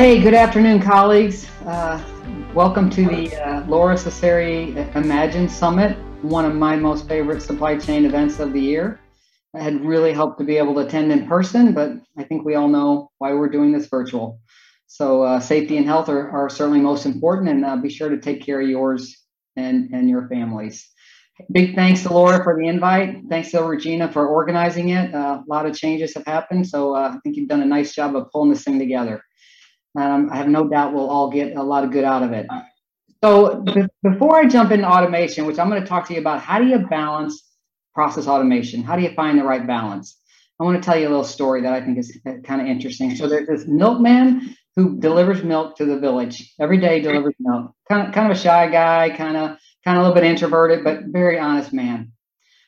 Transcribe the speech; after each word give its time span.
Hey, 0.00 0.18
good 0.18 0.32
afternoon, 0.32 0.80
colleagues. 0.80 1.46
Uh, 1.66 2.02
welcome 2.54 2.88
to 2.88 3.04
the 3.04 3.36
uh, 3.36 3.66
Lora 3.66 3.96
Cecere 3.96 4.74
Imagine 4.96 5.46
Summit, 5.46 5.94
one 6.22 6.46
of 6.46 6.54
my 6.54 6.74
most 6.74 7.06
favorite 7.06 7.42
supply 7.42 7.76
chain 7.76 8.06
events 8.06 8.38
of 8.38 8.54
the 8.54 8.60
year. 8.62 8.98
I 9.54 9.60
had 9.60 9.84
really 9.84 10.14
hoped 10.14 10.38
to 10.38 10.44
be 10.44 10.56
able 10.56 10.72
to 10.76 10.80
attend 10.80 11.12
in 11.12 11.28
person, 11.28 11.74
but 11.74 11.92
I 12.16 12.24
think 12.24 12.46
we 12.46 12.54
all 12.54 12.68
know 12.68 13.10
why 13.18 13.34
we're 13.34 13.50
doing 13.50 13.72
this 13.72 13.88
virtual. 13.88 14.40
So 14.86 15.22
uh, 15.22 15.38
safety 15.38 15.76
and 15.76 15.84
health 15.84 16.08
are, 16.08 16.30
are 16.30 16.48
certainly 16.48 16.80
most 16.80 17.04
important, 17.04 17.50
and 17.50 17.62
uh, 17.66 17.76
be 17.76 17.90
sure 17.90 18.08
to 18.08 18.18
take 18.18 18.40
care 18.40 18.62
of 18.62 18.70
yours 18.70 19.14
and, 19.56 19.90
and 19.92 20.08
your 20.08 20.28
families. 20.28 20.88
Big 21.52 21.74
thanks 21.74 22.04
to 22.04 22.14
Laura 22.14 22.42
for 22.42 22.56
the 22.56 22.66
invite. 22.68 23.20
Thanks 23.28 23.50
to 23.50 23.62
Regina 23.62 24.10
for 24.10 24.26
organizing 24.28 24.88
it. 24.88 25.14
Uh, 25.14 25.42
a 25.42 25.44
lot 25.46 25.66
of 25.66 25.76
changes 25.76 26.14
have 26.14 26.24
happened, 26.24 26.66
so 26.66 26.96
uh, 26.96 27.12
I 27.14 27.18
think 27.18 27.36
you've 27.36 27.50
done 27.50 27.60
a 27.60 27.66
nice 27.66 27.94
job 27.94 28.16
of 28.16 28.30
pulling 28.32 28.48
this 28.48 28.64
thing 28.64 28.78
together. 28.78 29.22
Um, 29.98 30.30
I 30.30 30.36
have 30.36 30.48
no 30.48 30.68
doubt 30.68 30.92
we'll 30.92 31.10
all 31.10 31.30
get 31.30 31.56
a 31.56 31.62
lot 31.62 31.84
of 31.84 31.90
good 31.90 32.04
out 32.04 32.22
of 32.22 32.32
it. 32.32 32.46
So 33.22 33.60
b- 33.62 33.86
before 34.02 34.36
I 34.36 34.46
jump 34.46 34.70
into 34.70 34.88
automation, 34.88 35.46
which 35.46 35.58
I'm 35.58 35.68
going 35.68 35.82
to 35.82 35.88
talk 35.88 36.06
to 36.08 36.14
you 36.14 36.20
about, 36.20 36.40
how 36.40 36.58
do 36.58 36.66
you 36.66 36.78
balance 36.78 37.42
process 37.94 38.26
automation? 38.26 38.82
How 38.82 38.96
do 38.96 39.02
you 39.02 39.12
find 39.14 39.38
the 39.38 39.44
right 39.44 39.66
balance? 39.66 40.18
I 40.60 40.64
want 40.64 40.80
to 40.80 40.86
tell 40.86 40.98
you 40.98 41.08
a 41.08 41.10
little 41.10 41.24
story 41.24 41.62
that 41.62 41.72
I 41.72 41.80
think 41.80 41.98
is 41.98 42.18
kind 42.44 42.60
of 42.60 42.66
interesting. 42.66 43.16
So 43.16 43.26
there's 43.26 43.48
this 43.48 43.66
milkman 43.66 44.56
who 44.76 44.98
delivers 44.98 45.42
milk 45.42 45.76
to 45.76 45.84
the 45.84 45.98
village 45.98 46.54
every 46.60 46.78
day. 46.78 47.00
Delivers 47.00 47.34
milk. 47.40 47.72
Kind 47.88 48.06
of, 48.06 48.14
kind 48.14 48.30
of 48.30 48.36
a 48.36 48.40
shy 48.40 48.68
guy, 48.70 49.10
kind 49.16 49.36
of, 49.36 49.58
kind 49.84 49.98
of 49.98 50.04
a 50.04 50.08
little 50.08 50.14
bit 50.14 50.24
introverted, 50.24 50.84
but 50.84 51.04
very 51.06 51.38
honest 51.38 51.72
man. 51.72 52.12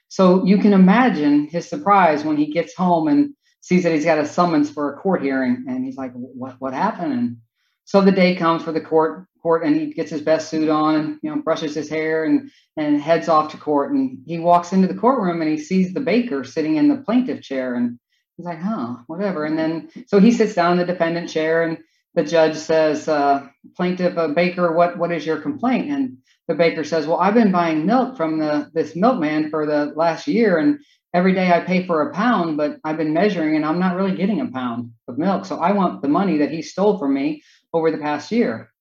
So 0.09 0.45
you 0.45 0.59
can 0.59 0.73
imagine 0.73 1.47
his 1.47 1.69
surprise 1.69 2.25
when 2.25 2.37
he 2.37 2.53
gets 2.53 2.75
home 2.75 3.09
and 3.09 3.35
sees 3.63 3.85
that 3.85 3.95
he's 3.95 4.05
got 4.05 4.19
a 4.19 4.27
summons 4.27 4.69
for 4.69 4.93
a 4.93 4.99
court 4.99 5.23
hearing, 5.23 5.65
and 5.67 5.85
he's 5.85 5.97
like, 5.97 6.13
"What? 6.13 6.57
What 6.59 6.75
happened?" 6.75 7.13
And 7.13 7.37
so 7.85 8.03
the 8.03 8.13
day 8.13 8.37
comes 8.37 8.63
for 8.63 8.73
the 8.73 8.81
court 8.81 9.27
court, 9.43 9.65
and 9.65 9.75
he 9.75 9.93
gets 9.93 10.11
his 10.11 10.23
best 10.23 10.49
suit 10.49 10.69
on, 10.69 11.19
you 11.23 11.31
know, 11.31 11.43
brushes 11.43 11.75
his 11.75 11.89
hair, 11.89 12.25
and 12.25 12.51
and 12.77 13.01
heads 13.01 13.29
off 13.29 13.51
to 13.53 13.57
court. 13.57 13.93
And 13.93 14.19
he 14.27 14.39
walks 14.39 14.73
into 14.73 14.89
the 14.89 14.95
courtroom, 14.95 15.41
and 15.41 15.51
he 15.51 15.59
sees 15.59 15.95
the 15.95 16.01
baker 16.01 16.45
sitting 16.45 16.77
in 16.77 16.89
the 16.89 16.99
plaintiff 16.99 17.43
chair, 17.43 17.75
and 17.75 17.99
he's 18.37 18.47
like, 18.47 18.61
"Huh, 18.61 18.97
whatever." 19.07 19.45
And 19.45 19.59
then 19.59 19.89
so 20.07 20.21
he 20.21 20.33
sits 20.33 20.55
down 20.55 20.73
in 20.73 20.79
the 20.79 20.93
defendant 20.93 21.31
chair, 21.31 21.63
and 21.63 21.79
the 22.15 22.25
judge 22.25 22.57
says, 22.57 23.09
uh, 23.09 23.47
"Plaintiff 23.77 24.19
uh, 24.19 24.29
Baker, 24.29 24.73
what 24.73 24.99
what 24.99 25.13
is 25.13 25.25
your 25.25 25.41
complaint?" 25.41 25.91
And 25.91 26.19
the 26.49 26.55
baker 26.55 26.85
says, 26.85 27.07
"Well, 27.07 27.19
I've 27.19 27.35
been 27.35 27.53
buying 27.53 27.87
milk 27.87 28.17
from 28.17 28.39
the 28.39 28.71
this 28.75 28.97
milkman 28.97 29.51
for 29.51 29.67
the 29.67 29.93
last 29.97 30.27
year, 30.27 30.59
and 30.59 30.81
every 31.15 31.35
day 31.35 31.51
I 31.53 31.61
pay 31.61 31.87
for 31.87 32.03
a 32.03 32.15
pound, 32.15 32.57
but 32.57 32.79
I've 32.85 32.97
been 32.97 33.13
measuring 33.13 33.57
and 33.57 33.65
I'm 33.65 33.79
not 33.79 33.97
really 33.97 34.17
getting 34.17 34.41
a 34.41 34.51
pound 34.51 34.93
of 35.09 35.19
milk. 35.19 35.45
So 35.45 35.59
I 35.59 35.73
want 35.73 36.03
the 36.03 36.09
money 36.09 36.39
that 36.39 36.51
he 36.51 36.63
stole 36.63 36.99
from 36.99 37.15
me 37.15 37.43
over 37.73 37.91
the 37.91 37.99
past 37.99 38.33
year. 38.33 38.73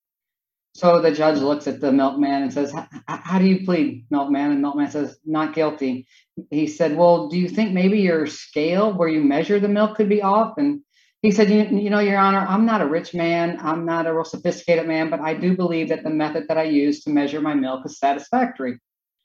So 0.74 1.02
the 1.02 1.12
judge 1.12 1.40
looks 1.40 1.68
at 1.68 1.82
the 1.82 1.92
milkman 1.92 2.44
and 2.44 2.54
says, 2.54 2.74
How 3.08 3.40
do 3.40 3.46
you 3.46 3.66
plead, 3.66 4.06
milkman? 4.10 4.52
And 4.52 4.62
milkman 4.62 4.90
says, 4.90 5.18
Not 5.26 5.54
guilty. 5.54 6.08
He 6.50 6.68
said, 6.68 6.96
Well, 6.96 7.28
do 7.28 7.38
you 7.38 7.50
think 7.50 7.74
maybe 7.74 8.00
your 8.00 8.26
scale 8.26 8.94
where 8.94 9.10
you 9.10 9.22
measure 9.22 9.60
the 9.60 9.68
milk 9.68 9.98
could 9.98 10.08
be 10.08 10.22
off? 10.22 10.58
And 10.58 10.82
he 11.22 11.32
said, 11.32 11.52
you, 11.52 11.66
you 11.78 11.92
know, 11.92 12.00
Your 12.00 12.18
Honor, 12.18 12.40
I'm 12.40 12.66
not 12.66 12.82
a 12.82 12.88
rich 12.88 13.14
man. 13.14 13.60
I'm 13.62 13.86
not 13.86 14.08
a 14.08 14.14
real 14.14 14.24
sophisticated 14.24 14.88
man, 14.88 15.12
but 15.12 15.20
I 15.20 15.36
do 15.36 15.56
believe 15.56 15.90
that 15.90 16.04
the 16.04 16.10
method 16.10 16.48
that 16.48 16.58
I 16.58 16.64
use 16.64 17.04
to 17.04 17.12
measure 17.12 17.42
my 17.42 17.54
milk 17.54 17.86
is 17.86 18.00
satisfactory. 18.00 18.80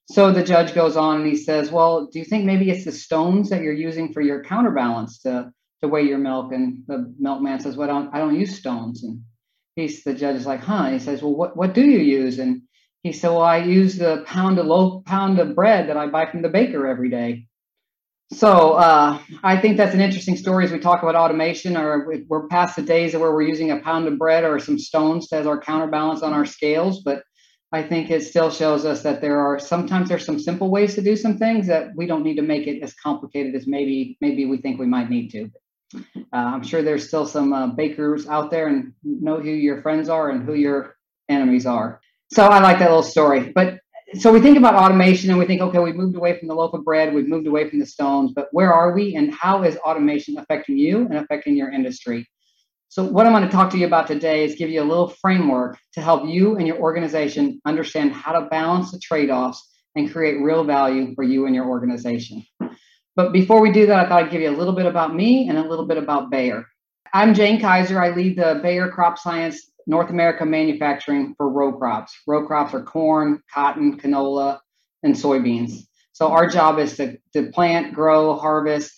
So 0.09 0.31
the 0.31 0.45
judge 0.45 0.73
goes 0.75 0.97
on 0.97 1.21
and 1.21 1.27
he 1.27 1.37
says, 1.37 1.71
Well, 1.71 2.07
do 2.07 2.19
you 2.19 2.25
think 2.25 2.45
maybe 2.45 2.71
it's 2.71 2.85
the 2.85 2.93
stones 2.93 3.51
that 3.51 3.63
you're 3.63 3.73
using 3.73 4.13
for 4.13 4.21
your 4.21 4.43
counterbalance 4.45 5.21
to, 5.23 5.51
to 5.81 5.89
weigh 5.89 6.05
your 6.05 6.19
milk? 6.19 6.53
And 6.53 6.85
the 6.87 7.13
milkman 7.19 7.61
says, 7.61 7.77
Well, 7.77 7.91
I 7.91 7.93
don't, 7.93 8.15
I 8.15 8.19
don't 8.19 8.39
use 8.39 8.57
stones. 8.57 9.03
And 9.03 9.23
he's 9.75 10.05
the 10.05 10.15
judge 10.15 10.37
is 10.37 10.47
like, 10.47 10.61
Huh? 10.61 10.85
And 10.85 10.95
he 10.95 11.01
says, 11.01 11.23
Well, 11.23 11.35
what, 11.35 11.57
what 11.57 11.75
do 11.75 11.83
you 11.83 11.99
use? 11.99 12.39
And 12.39 12.63
he 13.03 13.13
said, 13.13 13.31
Well, 13.31 13.43
I 13.43 13.59
use 13.59 13.97
the 13.97 14.23
pound 14.27 14.59
of 14.59 14.67
loaf 14.67 15.05
pound 15.05 15.41
of 15.41 15.57
bread 15.57 15.89
that 15.89 15.97
I 15.97 16.07
buy 16.07 16.27
from 16.27 16.43
the 16.43 16.49
baker 16.49 16.87
every 16.87 17.11
day. 17.11 17.47
So 18.33 18.73
uh, 18.73 19.21
I 19.45 19.57
think 19.57 19.77
that's 19.77 19.95
an 19.95 20.01
interesting 20.01 20.37
story 20.37 20.65
as 20.65 20.73
we 20.73 20.81
talk 20.81 21.03
about 21.03 21.15
automation, 21.15 21.77
or 21.77 22.13
we're 22.29 22.49
past 22.49 22.75
the 22.75 22.83
days 22.83 23.15
where 23.15 23.33
we're 23.33 23.43
using 23.43 23.71
a 23.71 23.79
pound 23.79 24.09
of 24.09 24.19
bread 24.19 24.43
or 24.43 24.59
some 24.59 24.79
stones 24.79 25.33
as 25.33 25.47
our 25.47 25.61
counterbalance 25.61 26.23
on 26.23 26.33
our 26.33 26.45
scales, 26.45 27.03
but 27.05 27.23
I 27.73 27.83
think 27.83 28.11
it 28.11 28.23
still 28.23 28.51
shows 28.51 28.85
us 28.85 29.03
that 29.03 29.21
there 29.21 29.39
are 29.41 29.59
sometimes 29.59 30.09
there's 30.09 30.25
some 30.25 30.39
simple 30.39 30.71
ways 30.71 30.95
to 30.95 31.03
do 31.03 31.17
some 31.17 31.37
things 31.37 31.67
that 31.67 31.91
we 31.97 32.07
don't 32.07 32.23
need 32.23 32.37
to 32.37 32.43
make 32.43 32.67
it 32.67 32.83
as 32.83 32.95
complicated 32.95 33.55
as 33.55 33.67
maybe 33.67 34.17
maybe 34.21 34.47
we 34.47 34.59
think 34.59 34.79
we 34.79 34.87
might 34.87 35.11
need 35.11 35.31
to. 35.31 35.51
Uh, 35.95 36.01
I'm 36.33 36.63
sure 36.63 36.83
there's 36.83 37.07
still 37.09 37.27
some 37.27 37.53
uh, 37.53 37.69
bakers 37.69 38.27
out 38.29 38.51
there 38.51 38.69
and 38.69 38.93
know 39.03 39.41
who 39.41 39.51
your 39.51 39.83
friends 39.83 40.09
are 40.09 40.31
and 40.31 40.45
who 40.45 40.55
your 40.55 40.97
enemies 41.29 41.67
are. 41.67 42.01
So 42.33 42.45
I 42.45 42.61
like 42.61 42.79
that 42.79 42.89
little 42.89 43.03
story. 43.03 43.53
But 43.55 43.79
so 44.15 44.33
we 44.33 44.41
think 44.41 44.57
about 44.57 44.75
automation 44.75 45.31
and 45.31 45.39
we 45.39 45.47
think, 45.47 45.61
okay, 45.61 45.79
we've 45.79 45.97
moved 45.97 46.17
away 46.17 46.39
from 46.39 46.49
the 46.49 46.55
loaf 46.55 46.75
of 46.75 46.85
bread, 46.85 47.13
we've 47.13 47.29
moved 47.29 47.47
away 47.47 47.69
from 47.69 47.81
the 47.81 47.87
stones, 47.87 48.33
but 48.35 48.49
where 48.53 48.73
are 48.73 48.93
we 48.93 49.17
and 49.17 49.35
how 49.35 49.65
is 49.65 49.77
automation 49.79 50.39
affecting 50.39 50.79
you 50.79 51.07
and 51.07 51.15
affecting 51.15 51.57
your 51.57 51.71
industry? 51.71 52.29
So, 52.89 53.05
what 53.05 53.27
I'm 53.27 53.33
going 53.33 53.45
to 53.45 53.51
talk 53.51 53.71
to 53.71 53.79
you 53.79 53.87
about 53.87 54.07
today 54.07 54.45
is 54.45 54.55
give 54.55 54.71
you 54.71 54.81
a 54.81 54.85
little 54.85 55.09
framework 55.09 55.77
to 55.95 56.01
help 56.01 56.29
you 56.29 56.57
and 56.57 56.67
your 56.67 56.79
organization 56.79 57.61
understand 57.65 58.13
how 58.13 58.39
to 58.39 58.47
balance 58.47 58.93
the 58.93 58.99
trade 59.01 59.29
offs 59.29 59.69
and 59.97 60.11
create 60.11 60.41
real 60.41 60.63
value 60.65 61.15
for 61.15 61.25
you 61.25 61.47
and 61.47 61.55
your 61.55 61.67
organization. 61.67 62.45
But 63.17 63.33
before 63.33 63.61
we 63.61 63.73
do 63.73 63.87
that, 63.87 63.99
I 63.99 64.09
thought 64.09 64.25
I'd 64.25 64.31
give 64.31 64.41
you 64.41 64.51
a 64.51 64.57
little 64.57 64.75
bit 64.75 64.87
about 64.87 65.15
me 65.15 65.49
and 65.49 65.59
a 65.59 65.69
little 65.69 65.87
bit 65.87 65.99
about 65.99 66.31
Bayer. 66.31 66.65
I'm 67.13 67.35
Jane 67.35 67.61
Kaiser. 67.61 68.01
I 68.01 68.11
lead 68.11 68.39
the 68.39 68.61
Bayer 68.63 68.89
Crop 68.89 69.19
Science 69.19 69.71
North 69.89 70.11
America 70.11 70.47
manufacturing 70.47 71.35
for 71.37 71.51
row 71.51 71.73
crops. 71.73 72.17
Row 72.27 72.47
crops 72.47 72.73
are 72.73 72.83
corn, 72.83 73.43
cotton, 73.53 73.99
canola, 73.99 74.61
and 75.03 75.15
soybeans. 75.15 75.87
So, 76.13 76.29
our 76.29 76.47
job 76.49 76.79
is 76.79 76.97
to, 76.99 77.19
to 77.33 77.51
plant, 77.51 77.95
grow, 77.95 78.37
harvest, 78.37 78.93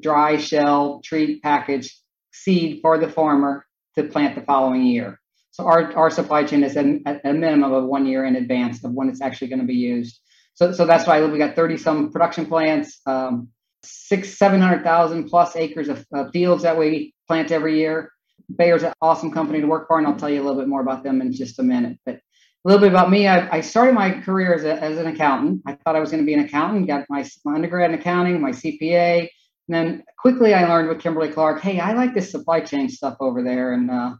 dry, 0.00 0.36
shell, 0.36 1.00
treat, 1.04 1.42
package 1.42 1.94
seed 2.42 2.80
for 2.82 2.98
the 2.98 3.08
farmer 3.08 3.66
to 3.96 4.04
plant 4.04 4.34
the 4.34 4.42
following 4.42 4.84
year. 4.84 5.20
So 5.50 5.64
our, 5.64 5.92
our 5.96 6.10
supply 6.10 6.44
chain 6.44 6.62
is 6.62 6.76
at 6.76 6.86
a 7.24 7.32
minimum 7.32 7.72
of 7.72 7.84
one 7.84 8.06
year 8.06 8.24
in 8.24 8.36
advance 8.36 8.84
of 8.84 8.92
when 8.92 9.08
it's 9.08 9.20
actually 9.20 9.48
going 9.48 9.60
to 9.60 9.66
be 9.66 9.74
used. 9.74 10.20
So, 10.54 10.72
so 10.72 10.86
that's 10.86 11.06
why 11.06 11.24
we 11.24 11.38
got 11.38 11.56
30 11.56 11.76
some 11.76 12.12
production 12.12 12.46
plants, 12.46 13.00
um, 13.06 13.48
six, 13.82 14.38
700,000 14.38 15.28
plus 15.28 15.56
acres 15.56 15.88
of 15.88 16.04
fields 16.32 16.62
that 16.62 16.78
we 16.78 17.14
plant 17.26 17.50
every 17.50 17.78
year. 17.78 18.12
Bayer's 18.56 18.82
an 18.82 18.92
awesome 19.02 19.30
company 19.30 19.60
to 19.60 19.66
work 19.66 19.88
for, 19.88 19.98
and 19.98 20.06
I'll 20.06 20.16
tell 20.16 20.30
you 20.30 20.40
a 20.40 20.44
little 20.44 20.60
bit 20.60 20.68
more 20.68 20.80
about 20.80 21.02
them 21.02 21.20
in 21.20 21.32
just 21.32 21.58
a 21.58 21.62
minute. 21.62 21.98
But 22.06 22.16
a 22.16 22.20
little 22.64 22.80
bit 22.80 22.90
about 22.90 23.10
me, 23.10 23.26
I, 23.26 23.56
I 23.56 23.60
started 23.60 23.94
my 23.94 24.10
career 24.10 24.54
as, 24.54 24.64
a, 24.64 24.74
as 24.82 24.98
an 24.98 25.06
accountant. 25.06 25.62
I 25.66 25.72
thought 25.74 25.96
I 25.96 26.00
was 26.00 26.10
going 26.10 26.22
to 26.22 26.26
be 26.26 26.34
an 26.34 26.40
accountant, 26.40 26.86
got 26.86 27.04
my, 27.08 27.24
my 27.44 27.54
undergrad 27.54 27.90
in 27.92 27.98
accounting, 27.98 28.40
my 28.40 28.50
CPA, 28.50 29.28
and 29.68 29.74
then 29.74 30.04
quickly 30.18 30.54
I 30.54 30.66
learned 30.66 30.88
with 30.88 31.00
Kimberly 31.00 31.30
Clark, 31.30 31.60
hey, 31.60 31.78
I 31.78 31.92
like 31.92 32.14
this 32.14 32.30
supply 32.30 32.60
chain 32.60 32.88
stuff 32.88 33.16
over 33.20 33.42
there. 33.42 33.74
And 33.74 33.90
uh, 33.90 34.14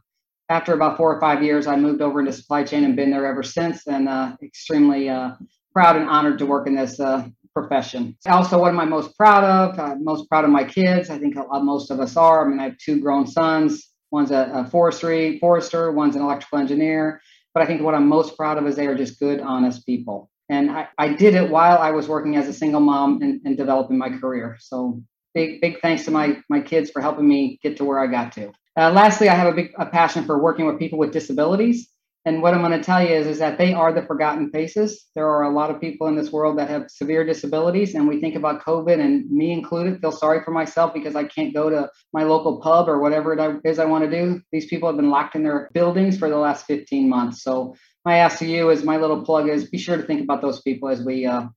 after 0.49 0.73
about 0.73 0.97
four 0.97 1.15
or 1.15 1.19
five 1.19 1.43
years, 1.43 1.65
I 1.65 1.75
moved 1.75 2.01
over 2.01 2.19
into 2.19 2.33
supply 2.33 2.63
chain 2.63 2.83
and 2.83 2.95
been 2.95 3.09
there 3.09 3.25
ever 3.25 3.41
since. 3.41 3.87
And 3.87 4.07
uh, 4.07 4.35
extremely 4.43 5.09
uh, 5.09 5.31
proud 5.73 5.95
and 5.95 6.07
honored 6.07 6.37
to 6.39 6.45
work 6.45 6.67
in 6.67 6.75
this 6.75 6.99
uh, 6.99 7.27
profession. 7.55 8.15
Also, 8.27 8.59
what 8.59 8.69
am 8.69 8.79
I 8.79 8.85
most 8.85 9.17
proud 9.17 9.43
of? 9.43 9.79
I'm 9.79 10.03
most 10.03 10.29
proud 10.29 10.45
of 10.45 10.51
my 10.51 10.63
kids. 10.63 11.09
I 11.09 11.17
think 11.17 11.35
most 11.35 11.89
of 11.89 11.99
us 11.99 12.15
are. 12.15 12.45
I 12.45 12.47
mean, 12.47 12.59
I 12.59 12.65
have 12.65 12.77
two 12.77 13.01
grown 13.01 13.25
sons. 13.25 13.89
One's 14.11 14.31
a, 14.31 14.51
a 14.53 14.69
forestry 14.69 15.39
forester. 15.39 15.91
One's 15.91 16.15
an 16.15 16.21
electrical 16.21 16.59
engineer. 16.59 17.21
But 17.55 17.63
I 17.63 17.65
think 17.65 17.81
what 17.81 17.95
I'm 17.95 18.07
most 18.07 18.37
proud 18.37 18.59
of 18.59 18.67
is 18.67 18.75
they 18.75 18.85
are 18.85 18.95
just 18.95 19.19
good, 19.19 19.39
honest 19.39 19.83
people. 19.85 20.29
And 20.49 20.69
I, 20.71 20.87
I 20.97 21.13
did 21.13 21.33
it 21.35 21.49
while 21.49 21.77
I 21.77 21.91
was 21.91 22.07
working 22.07 22.35
as 22.35 22.47
a 22.47 22.53
single 22.53 22.81
mom 22.81 23.21
and, 23.21 23.41
and 23.45 23.57
developing 23.57 23.97
my 23.97 24.09
career. 24.09 24.57
So 24.59 25.01
big 25.33 25.61
big 25.61 25.79
thanks 25.81 26.05
to 26.05 26.11
my 26.11 26.37
my 26.49 26.61
kids 26.61 26.89
for 26.91 27.01
helping 27.01 27.27
me 27.27 27.59
get 27.61 27.77
to 27.77 27.85
where 27.85 27.99
I 27.99 28.07
got 28.07 28.31
to. 28.33 28.51
Uh, 28.77 28.91
lastly, 28.91 29.29
I 29.29 29.35
have 29.35 29.51
a 29.51 29.55
big 29.55 29.71
a 29.77 29.85
passion 29.85 30.25
for 30.25 30.41
working 30.41 30.65
with 30.65 30.79
people 30.79 30.99
with 30.99 31.11
disabilities. 31.11 31.89
And 32.25 32.41
what 32.41 32.53
I'm 32.53 32.61
going 32.61 32.77
to 32.77 32.83
tell 32.83 33.01
you 33.01 33.15
is, 33.15 33.27
is 33.27 33.39
that 33.39 33.57
they 33.57 33.73
are 33.73 33.93
the 33.93 34.01
forgotten 34.01 34.51
faces. 34.51 35.05
There 35.15 35.27
are 35.27 35.43
a 35.43 35.49
lot 35.49 35.71
of 35.71 35.79
people 35.79 36.07
in 36.07 36.15
this 36.15 36.31
world 36.31 36.59
that 36.59 36.69
have 36.69 36.91
severe 36.91 37.23
disabilities, 37.25 37.95
and 37.95 38.07
we 38.07 38.19
think 38.19 38.35
about 38.35 38.61
COVID, 38.61 38.99
and 38.99 39.29
me 39.31 39.53
included, 39.53 40.01
feel 40.01 40.11
sorry 40.11 40.43
for 40.43 40.51
myself 40.51 40.93
because 40.93 41.15
I 41.15 41.23
can't 41.23 41.53
go 41.53 41.69
to 41.69 41.89
my 42.11 42.23
local 42.23 42.59
pub 42.59 42.89
or 42.89 42.99
whatever 42.99 43.33
it 43.33 43.61
is 43.63 43.79
I 43.79 43.85
want 43.85 44.03
to 44.03 44.11
do. 44.11 44.41
These 44.51 44.65
people 44.65 44.89
have 44.89 44.97
been 44.97 45.09
locked 45.09 45.35
in 45.35 45.43
their 45.43 45.69
buildings 45.73 46.17
for 46.19 46.29
the 46.29 46.37
last 46.37 46.65
15 46.65 47.07
months. 47.07 47.41
So 47.41 47.75
my 48.03 48.17
ask 48.17 48.37
to 48.39 48.45
you 48.45 48.69
is 48.69 48.83
my 48.83 48.97
little 48.97 49.23
plug 49.23 49.47
is 49.47 49.69
be 49.69 49.77
sure 49.77 49.95
to 49.95 50.03
think 50.03 50.21
about 50.21 50.41
those 50.41 50.61
people 50.61 50.89
as 50.89 51.01
we 51.01 51.25
uh, 51.25 51.47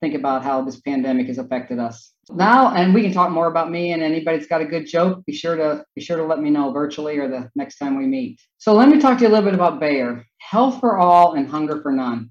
think 0.00 0.14
about 0.14 0.44
how 0.44 0.62
this 0.62 0.80
pandemic 0.80 1.28
has 1.28 1.38
affected 1.38 1.78
us 1.78 2.12
now 2.34 2.74
and 2.74 2.94
we 2.94 3.02
can 3.02 3.12
talk 3.12 3.30
more 3.30 3.46
about 3.46 3.70
me 3.70 3.92
and 3.92 4.02
anybody's 4.02 4.46
got 4.46 4.60
a 4.60 4.64
good 4.64 4.86
joke 4.86 5.24
be 5.26 5.32
sure 5.32 5.56
to 5.56 5.84
be 5.94 6.02
sure 6.02 6.16
to 6.16 6.24
let 6.24 6.40
me 6.40 6.50
know 6.50 6.72
virtually 6.72 7.18
or 7.18 7.28
the 7.28 7.50
next 7.54 7.78
time 7.78 7.98
we 7.98 8.06
meet. 8.06 8.40
So 8.58 8.74
let 8.74 8.88
me 8.88 8.98
talk 8.98 9.18
to 9.18 9.24
you 9.24 9.28
a 9.28 9.32
little 9.32 9.44
bit 9.44 9.54
about 9.54 9.80
bayer. 9.80 10.24
Health 10.38 10.80
for 10.80 10.98
all 10.98 11.34
and 11.34 11.48
hunger 11.48 11.80
for 11.82 11.92
none. 11.92 12.30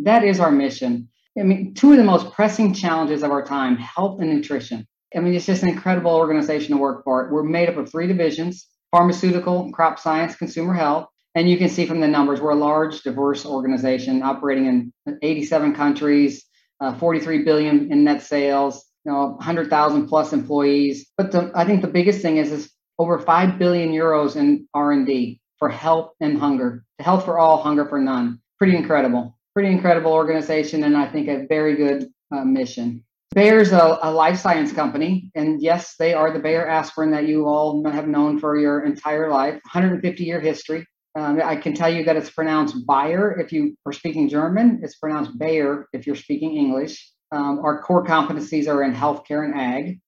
That 0.00 0.24
is 0.24 0.40
our 0.40 0.50
mission. 0.50 1.08
I 1.38 1.42
mean 1.42 1.74
two 1.74 1.92
of 1.92 1.98
the 1.98 2.04
most 2.04 2.32
pressing 2.32 2.72
challenges 2.74 3.22
of 3.22 3.30
our 3.30 3.44
time 3.44 3.76
health 3.76 4.20
and 4.20 4.30
nutrition. 4.30 4.86
I 5.14 5.20
mean 5.20 5.34
it's 5.34 5.46
just 5.46 5.62
an 5.62 5.68
incredible 5.68 6.14
organization 6.14 6.72
to 6.72 6.80
work 6.80 7.04
for. 7.04 7.28
We're 7.32 7.42
made 7.42 7.68
up 7.68 7.76
of 7.76 7.90
three 7.90 8.06
divisions 8.06 8.68
pharmaceutical, 8.92 9.70
crop 9.72 9.98
science, 9.98 10.36
consumer 10.36 10.72
health. 10.72 11.08
And 11.34 11.50
you 11.50 11.58
can 11.58 11.68
see 11.68 11.84
from 11.84 12.00
the 12.00 12.08
numbers, 12.08 12.40
we're 12.40 12.50
a 12.50 12.54
large, 12.54 13.02
diverse 13.02 13.44
organization 13.44 14.22
operating 14.22 14.92
in 15.06 15.18
87 15.22 15.74
countries, 15.74 16.46
uh, 16.80 16.96
43 16.96 17.42
billion 17.44 17.92
in 17.92 18.04
net 18.04 18.22
sales, 18.22 18.85
you 19.06 19.12
know, 19.12 19.28
100,000 19.36 20.08
plus 20.08 20.32
employees. 20.32 21.06
But 21.16 21.30
the, 21.30 21.52
I 21.54 21.64
think 21.64 21.82
the 21.82 21.88
biggest 21.88 22.22
thing 22.22 22.38
is, 22.38 22.50
is 22.50 22.72
over 22.98 23.20
5 23.20 23.58
billion 23.58 23.90
euros 23.90 24.34
in 24.34 24.66
R&D 24.74 25.40
for 25.58 25.68
health 25.68 26.12
and 26.20 26.36
hunger, 26.36 26.84
health 26.98 27.24
for 27.24 27.38
all, 27.38 27.62
hunger 27.62 27.86
for 27.86 28.00
none. 28.00 28.40
Pretty 28.58 28.76
incredible, 28.76 29.38
pretty 29.54 29.70
incredible 29.70 30.12
organization, 30.12 30.82
and 30.82 30.96
I 30.96 31.06
think 31.06 31.28
a 31.28 31.46
very 31.46 31.76
good 31.76 32.08
uh, 32.32 32.44
mission. 32.44 33.04
Bayer's 33.32 33.70
a, 33.70 33.98
a, 34.02 34.10
life 34.10 34.38
science 34.38 34.72
company, 34.72 35.30
and 35.34 35.62
yes, 35.62 35.94
they 35.98 36.14
are 36.14 36.32
the 36.32 36.38
Bayer 36.38 36.66
aspirin 36.66 37.10
that 37.10 37.28
you 37.28 37.46
all 37.46 37.84
have 37.88 38.08
known 38.08 38.40
for 38.40 38.58
your 38.58 38.84
entire 38.84 39.30
life. 39.30 39.54
150 39.54 40.24
year 40.24 40.40
history. 40.40 40.86
Um, 41.16 41.40
I 41.42 41.56
can 41.56 41.74
tell 41.74 41.92
you 41.92 42.04
that 42.04 42.16
it's 42.16 42.30
pronounced 42.30 42.76
Bayer 42.86 43.38
if 43.38 43.52
you 43.52 43.76
are 43.86 43.92
speaking 43.92 44.28
German. 44.28 44.80
It's 44.82 44.96
pronounced 44.96 45.38
Bayer 45.38 45.86
if 45.92 46.06
you're 46.06 46.16
speaking 46.16 46.56
English. 46.56 47.10
Um, 47.36 47.58
our 47.66 47.82
core 47.82 48.04
competencies 48.04 48.66
are 48.66 48.82
in 48.82 48.94
healthcare 48.94 49.44
and 49.44 49.54
ag. 49.54 50.00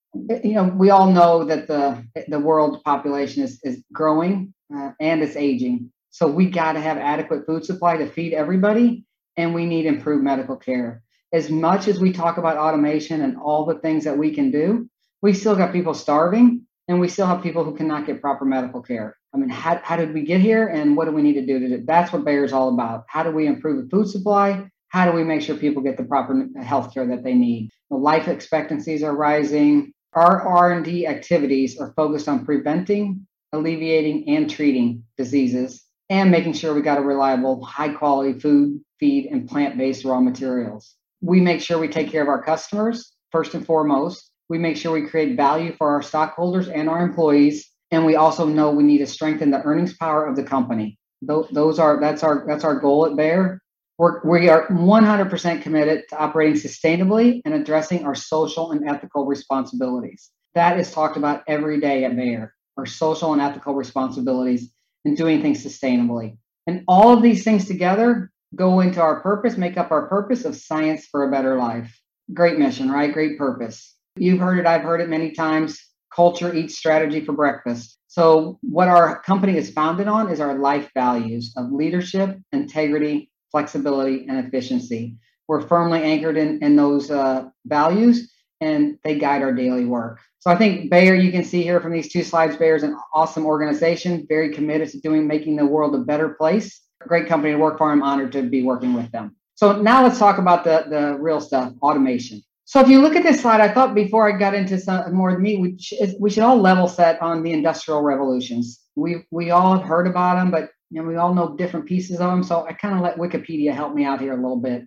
You 0.44 0.54
know, 0.54 0.64
we 0.64 0.88
all 0.90 1.10
know 1.18 1.44
that 1.44 1.66
the 1.66 1.82
the 2.28 2.40
world 2.48 2.82
population 2.84 3.42
is 3.42 3.60
is 3.62 3.76
growing 3.92 4.54
uh, 4.74 4.90
and 4.98 5.22
it's 5.22 5.36
aging. 5.36 5.92
So 6.10 6.26
we 6.26 6.44
got 6.60 6.72
to 6.72 6.80
have 6.80 6.96
adequate 6.96 7.44
food 7.46 7.64
supply 7.64 7.98
to 7.98 8.06
feed 8.06 8.32
everybody, 8.32 9.04
and 9.36 9.54
we 9.54 9.66
need 9.66 9.84
improved 9.86 10.24
medical 10.24 10.56
care. 10.56 11.02
As 11.32 11.50
much 11.50 11.86
as 11.86 12.00
we 12.00 12.10
talk 12.12 12.38
about 12.38 12.56
automation 12.56 13.20
and 13.20 13.36
all 13.36 13.66
the 13.66 13.78
things 13.80 14.04
that 14.04 14.16
we 14.16 14.30
can 14.38 14.50
do, 14.50 14.88
we 15.20 15.34
still 15.34 15.54
got 15.54 15.72
people 15.72 15.92
starving, 15.92 16.66
and 16.88 16.98
we 16.98 17.08
still 17.08 17.26
have 17.26 17.42
people 17.42 17.62
who 17.64 17.76
cannot 17.76 18.06
get 18.06 18.22
proper 18.22 18.46
medical 18.46 18.80
care. 18.80 19.16
I 19.34 19.36
mean, 19.36 19.50
how, 19.50 19.78
how 19.84 19.96
did 19.96 20.14
we 20.14 20.22
get 20.22 20.40
here, 20.40 20.68
and 20.68 20.96
what 20.96 21.04
do 21.04 21.12
we 21.12 21.22
need 21.22 21.34
to 21.34 21.44
do 21.44 21.58
to 21.60 21.68
do? 21.68 21.84
That's 21.84 22.10
what 22.12 22.24
Bayer 22.24 22.44
is 22.44 22.54
all 22.54 22.70
about. 22.70 23.04
How 23.08 23.22
do 23.22 23.30
we 23.30 23.46
improve 23.46 23.76
the 23.84 23.90
food 23.90 24.08
supply? 24.08 24.70
How 24.88 25.10
do 25.10 25.16
we 25.16 25.24
make 25.24 25.42
sure 25.42 25.56
people 25.56 25.82
get 25.82 25.96
the 25.96 26.04
proper 26.04 26.46
health 26.62 26.94
care 26.94 27.06
that 27.06 27.22
they 27.22 27.34
need? 27.34 27.70
The 27.90 27.96
life 27.96 28.28
expectancies 28.28 29.02
are 29.02 29.14
rising. 29.14 29.92
Our 30.14 30.40
R&D 30.40 31.06
activities 31.06 31.78
are 31.78 31.92
focused 31.94 32.28
on 32.28 32.44
preventing, 32.44 33.26
alleviating, 33.52 34.28
and 34.28 34.48
treating 34.48 35.04
diseases 35.16 35.84
and 36.10 36.30
making 36.30 36.54
sure 36.54 36.74
we 36.74 36.80
got 36.80 36.98
a 36.98 37.02
reliable, 37.02 37.62
high 37.64 37.90
quality 37.90 38.38
food, 38.38 38.80
feed, 38.98 39.26
and 39.26 39.48
plant 39.48 39.76
based 39.76 40.04
raw 40.04 40.20
materials. 40.20 40.94
We 41.20 41.40
make 41.40 41.60
sure 41.60 41.78
we 41.78 41.88
take 41.88 42.10
care 42.10 42.22
of 42.22 42.28
our 42.28 42.42
customers 42.42 43.12
first 43.30 43.54
and 43.54 43.66
foremost. 43.66 44.30
We 44.48 44.58
make 44.58 44.76
sure 44.76 44.92
we 44.92 45.08
create 45.08 45.36
value 45.36 45.74
for 45.76 45.90
our 45.90 46.02
stockholders 46.02 46.68
and 46.68 46.88
our 46.88 47.02
employees. 47.02 47.68
And 47.90 48.06
we 48.06 48.16
also 48.16 48.46
know 48.46 48.70
we 48.70 48.84
need 48.84 48.98
to 48.98 49.06
strengthen 49.06 49.50
the 49.50 49.62
earnings 49.62 49.96
power 49.96 50.26
of 50.26 50.36
the 50.36 50.42
company. 50.42 50.98
Those 51.20 51.78
are 51.78 52.00
that's 52.00 52.22
our 52.22 52.44
that's 52.46 52.64
our 52.64 52.78
goal 52.78 53.06
at 53.06 53.16
Bayer. 53.16 53.60
We're, 53.98 54.20
we 54.22 54.48
are 54.48 54.68
100% 54.68 55.62
committed 55.62 56.04
to 56.10 56.16
operating 56.16 56.54
sustainably 56.54 57.40
and 57.44 57.52
addressing 57.52 58.06
our 58.06 58.14
social 58.14 58.70
and 58.70 58.88
ethical 58.88 59.26
responsibilities. 59.26 60.30
That 60.54 60.78
is 60.78 60.92
talked 60.92 61.16
about 61.16 61.42
every 61.48 61.80
day 61.80 62.04
at 62.04 62.14
Bayer, 62.14 62.54
our 62.76 62.86
social 62.86 63.32
and 63.32 63.42
ethical 63.42 63.74
responsibilities 63.74 64.70
and 65.04 65.16
doing 65.16 65.42
things 65.42 65.64
sustainably. 65.64 66.38
And 66.68 66.84
all 66.86 67.12
of 67.12 67.22
these 67.22 67.42
things 67.42 67.66
together 67.66 68.30
go 68.54 68.80
into 68.80 69.00
our 69.00 69.20
purpose, 69.20 69.56
make 69.56 69.76
up 69.76 69.90
our 69.90 70.06
purpose 70.06 70.44
of 70.44 70.54
science 70.54 71.06
for 71.06 71.24
a 71.24 71.30
better 71.30 71.56
life. 71.56 72.00
Great 72.32 72.58
mission, 72.58 72.90
right? 72.90 73.12
Great 73.12 73.36
purpose. 73.36 73.96
You've 74.16 74.40
heard 74.40 74.58
it, 74.58 74.66
I've 74.66 74.82
heard 74.82 75.00
it 75.00 75.08
many 75.08 75.32
times. 75.32 75.80
Culture 76.14 76.54
eats 76.54 76.78
strategy 76.78 77.24
for 77.24 77.32
breakfast. 77.32 77.98
So, 78.06 78.58
what 78.62 78.88
our 78.88 79.20
company 79.22 79.56
is 79.56 79.70
founded 79.70 80.08
on 80.08 80.30
is 80.30 80.40
our 80.40 80.58
life 80.58 80.90
values 80.94 81.52
of 81.56 81.70
leadership, 81.70 82.38
integrity, 82.52 83.30
flexibility, 83.50 84.26
and 84.28 84.46
efficiency. 84.46 85.16
We're 85.46 85.62
firmly 85.62 86.02
anchored 86.02 86.36
in, 86.36 86.62
in 86.62 86.76
those 86.76 87.10
uh, 87.10 87.48
values 87.64 88.32
and 88.60 88.98
they 89.04 89.18
guide 89.18 89.42
our 89.42 89.52
daily 89.52 89.84
work. 89.84 90.20
So 90.40 90.50
I 90.50 90.56
think 90.56 90.90
Bayer, 90.90 91.14
you 91.14 91.32
can 91.32 91.44
see 91.44 91.62
here 91.62 91.80
from 91.80 91.92
these 91.92 92.12
two 92.12 92.22
slides, 92.22 92.56
Bayer 92.56 92.76
is 92.76 92.82
an 92.82 92.96
awesome 93.14 93.46
organization, 93.46 94.26
very 94.28 94.52
committed 94.52 94.88
to 94.90 95.00
doing 95.00 95.26
making 95.26 95.56
the 95.56 95.66
world 95.66 95.94
a 95.94 95.98
better 95.98 96.30
place. 96.30 96.82
Great 97.00 97.28
company 97.28 97.52
to 97.52 97.58
work 97.58 97.78
for. 97.78 97.90
I'm 97.90 98.02
honored 98.02 98.32
to 98.32 98.42
be 98.42 98.62
working 98.62 98.94
with 98.94 99.10
them. 99.12 99.36
So 99.54 99.80
now 99.80 100.02
let's 100.02 100.18
talk 100.18 100.38
about 100.38 100.64
the, 100.64 100.86
the 100.88 101.16
real 101.18 101.40
stuff, 101.40 101.72
automation. 101.82 102.42
So 102.64 102.80
if 102.80 102.88
you 102.88 103.00
look 103.00 103.16
at 103.16 103.22
this 103.22 103.40
slide, 103.40 103.60
I 103.60 103.72
thought 103.72 103.94
before 103.94 104.28
I 104.28 104.38
got 104.38 104.54
into 104.54 104.78
some 104.78 105.14
more 105.14 105.38
meat, 105.38 105.58
we, 105.58 105.78
we 106.20 106.30
should 106.30 106.42
all 106.42 106.60
level 106.60 106.86
set 106.86 107.20
on 107.22 107.42
the 107.42 107.52
industrial 107.52 108.02
revolutions. 108.02 108.80
We 108.94 109.24
we 109.30 109.50
all 109.50 109.78
have 109.78 109.86
heard 109.86 110.06
about 110.06 110.34
them, 110.34 110.50
but 110.50 110.70
know, 110.90 111.02
we 111.02 111.16
all 111.16 111.34
know 111.34 111.56
different 111.56 111.86
pieces 111.86 112.20
of 112.20 112.30
them. 112.30 112.42
So 112.42 112.66
I 112.66 112.72
kind 112.72 112.94
of 112.94 113.00
let 113.02 113.18
Wikipedia 113.18 113.74
help 113.74 113.94
me 113.94 114.04
out 114.04 114.20
here 114.20 114.32
a 114.32 114.36
little 114.36 114.60
bit. 114.60 114.82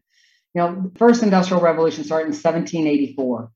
You 0.53 0.61
know, 0.61 0.89
the 0.91 0.99
first 0.99 1.23
industrial 1.23 1.61
revolution 1.61 2.03
started 2.03 2.25
in 2.25 2.33
1784 2.33 3.51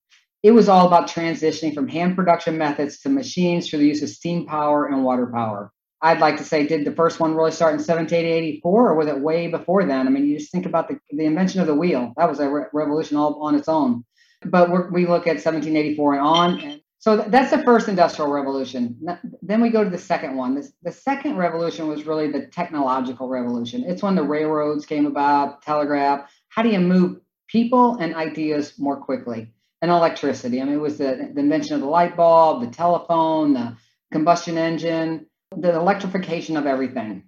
it 0.46 0.54
was 0.54 0.70
all 0.70 0.86
about 0.86 1.10
transitioning 1.10 1.74
from 1.74 1.88
hand 1.88 2.16
production 2.16 2.56
methods 2.56 3.00
to 3.00 3.10
machines 3.10 3.68
through 3.68 3.80
the 3.80 3.88
use 3.88 4.04
of 4.04 4.10
steam 4.10 4.46
power 4.46 4.86
and 4.86 5.04
water 5.04 5.26
power. 5.26 5.72
I'd 6.04 6.20
like 6.20 6.38
to 6.38 6.44
say, 6.44 6.68
did 6.68 6.86
the 6.86 6.92
first 6.92 7.20
one 7.20 7.34
really 7.34 7.50
start 7.50 7.72
in 7.72 7.80
1784 7.80 8.90
or 8.90 8.94
was 8.94 9.08
it 9.08 9.20
way 9.20 9.48
before 9.48 9.84
then? 9.86 10.06
I 10.06 10.12
mean, 10.12 10.28
you 10.28 10.38
just 10.38 10.52
think 10.52 10.68
about 10.68 10.88
the, 10.88 11.00
the 11.10 11.26
invention 11.26 11.62
of 11.62 11.68
the 11.68 11.74
wheel. 11.74 12.14
That 12.16 12.30
was 12.30 12.40
a 12.40 12.48
re- 12.48 12.66
revolution 12.74 13.18
all 13.18 13.42
on 13.42 13.56
its 13.56 13.68
own. 13.68 14.06
But 14.44 14.70
we 14.92 15.08
look 15.08 15.26
at 15.26 15.44
1784 15.44 16.14
and 16.14 16.22
on. 16.22 16.60
And 16.60 16.82
so 17.06 17.18
that's 17.18 17.52
the 17.52 17.62
first 17.62 17.88
industrial 17.88 18.32
revolution. 18.32 18.98
Then 19.44 19.62
we 19.62 19.70
go 19.70 19.84
to 19.84 19.92
the 19.92 19.98
second 20.00 20.36
one. 20.36 20.56
This, 20.56 20.72
the 20.82 20.92
second 20.92 21.38
revolution 21.38 21.88
was 21.88 22.08
really 22.08 22.32
the 22.32 22.48
technological 22.48 23.30
revolution. 23.30 23.84
It's 23.86 24.02
when 24.02 24.16
the 24.16 24.24
railroads 24.24 24.88
came 24.88 25.06
about, 25.06 25.62
telegraph. 25.62 26.28
How 26.50 26.64
do 26.64 26.70
you 26.70 26.80
move 26.80 27.20
people 27.46 27.98
and 27.98 28.16
ideas 28.16 28.80
more 28.80 28.98
quickly? 28.98 29.52
and 29.84 29.92
electricity. 29.92 30.60
I 30.60 30.64
mean, 30.64 30.74
it 30.74 30.82
was 30.82 30.98
the, 30.98 31.30
the 31.32 31.42
invention 31.42 31.76
of 31.76 31.82
the 31.82 31.88
light 31.88 32.16
bulb, 32.16 32.62
the 32.62 32.76
telephone, 32.76 33.54
the 33.54 33.78
combustion 34.12 34.58
engine, 34.58 35.28
the 35.56 35.76
electrification 35.76 36.58
of 36.58 36.66
everything. 36.66 37.26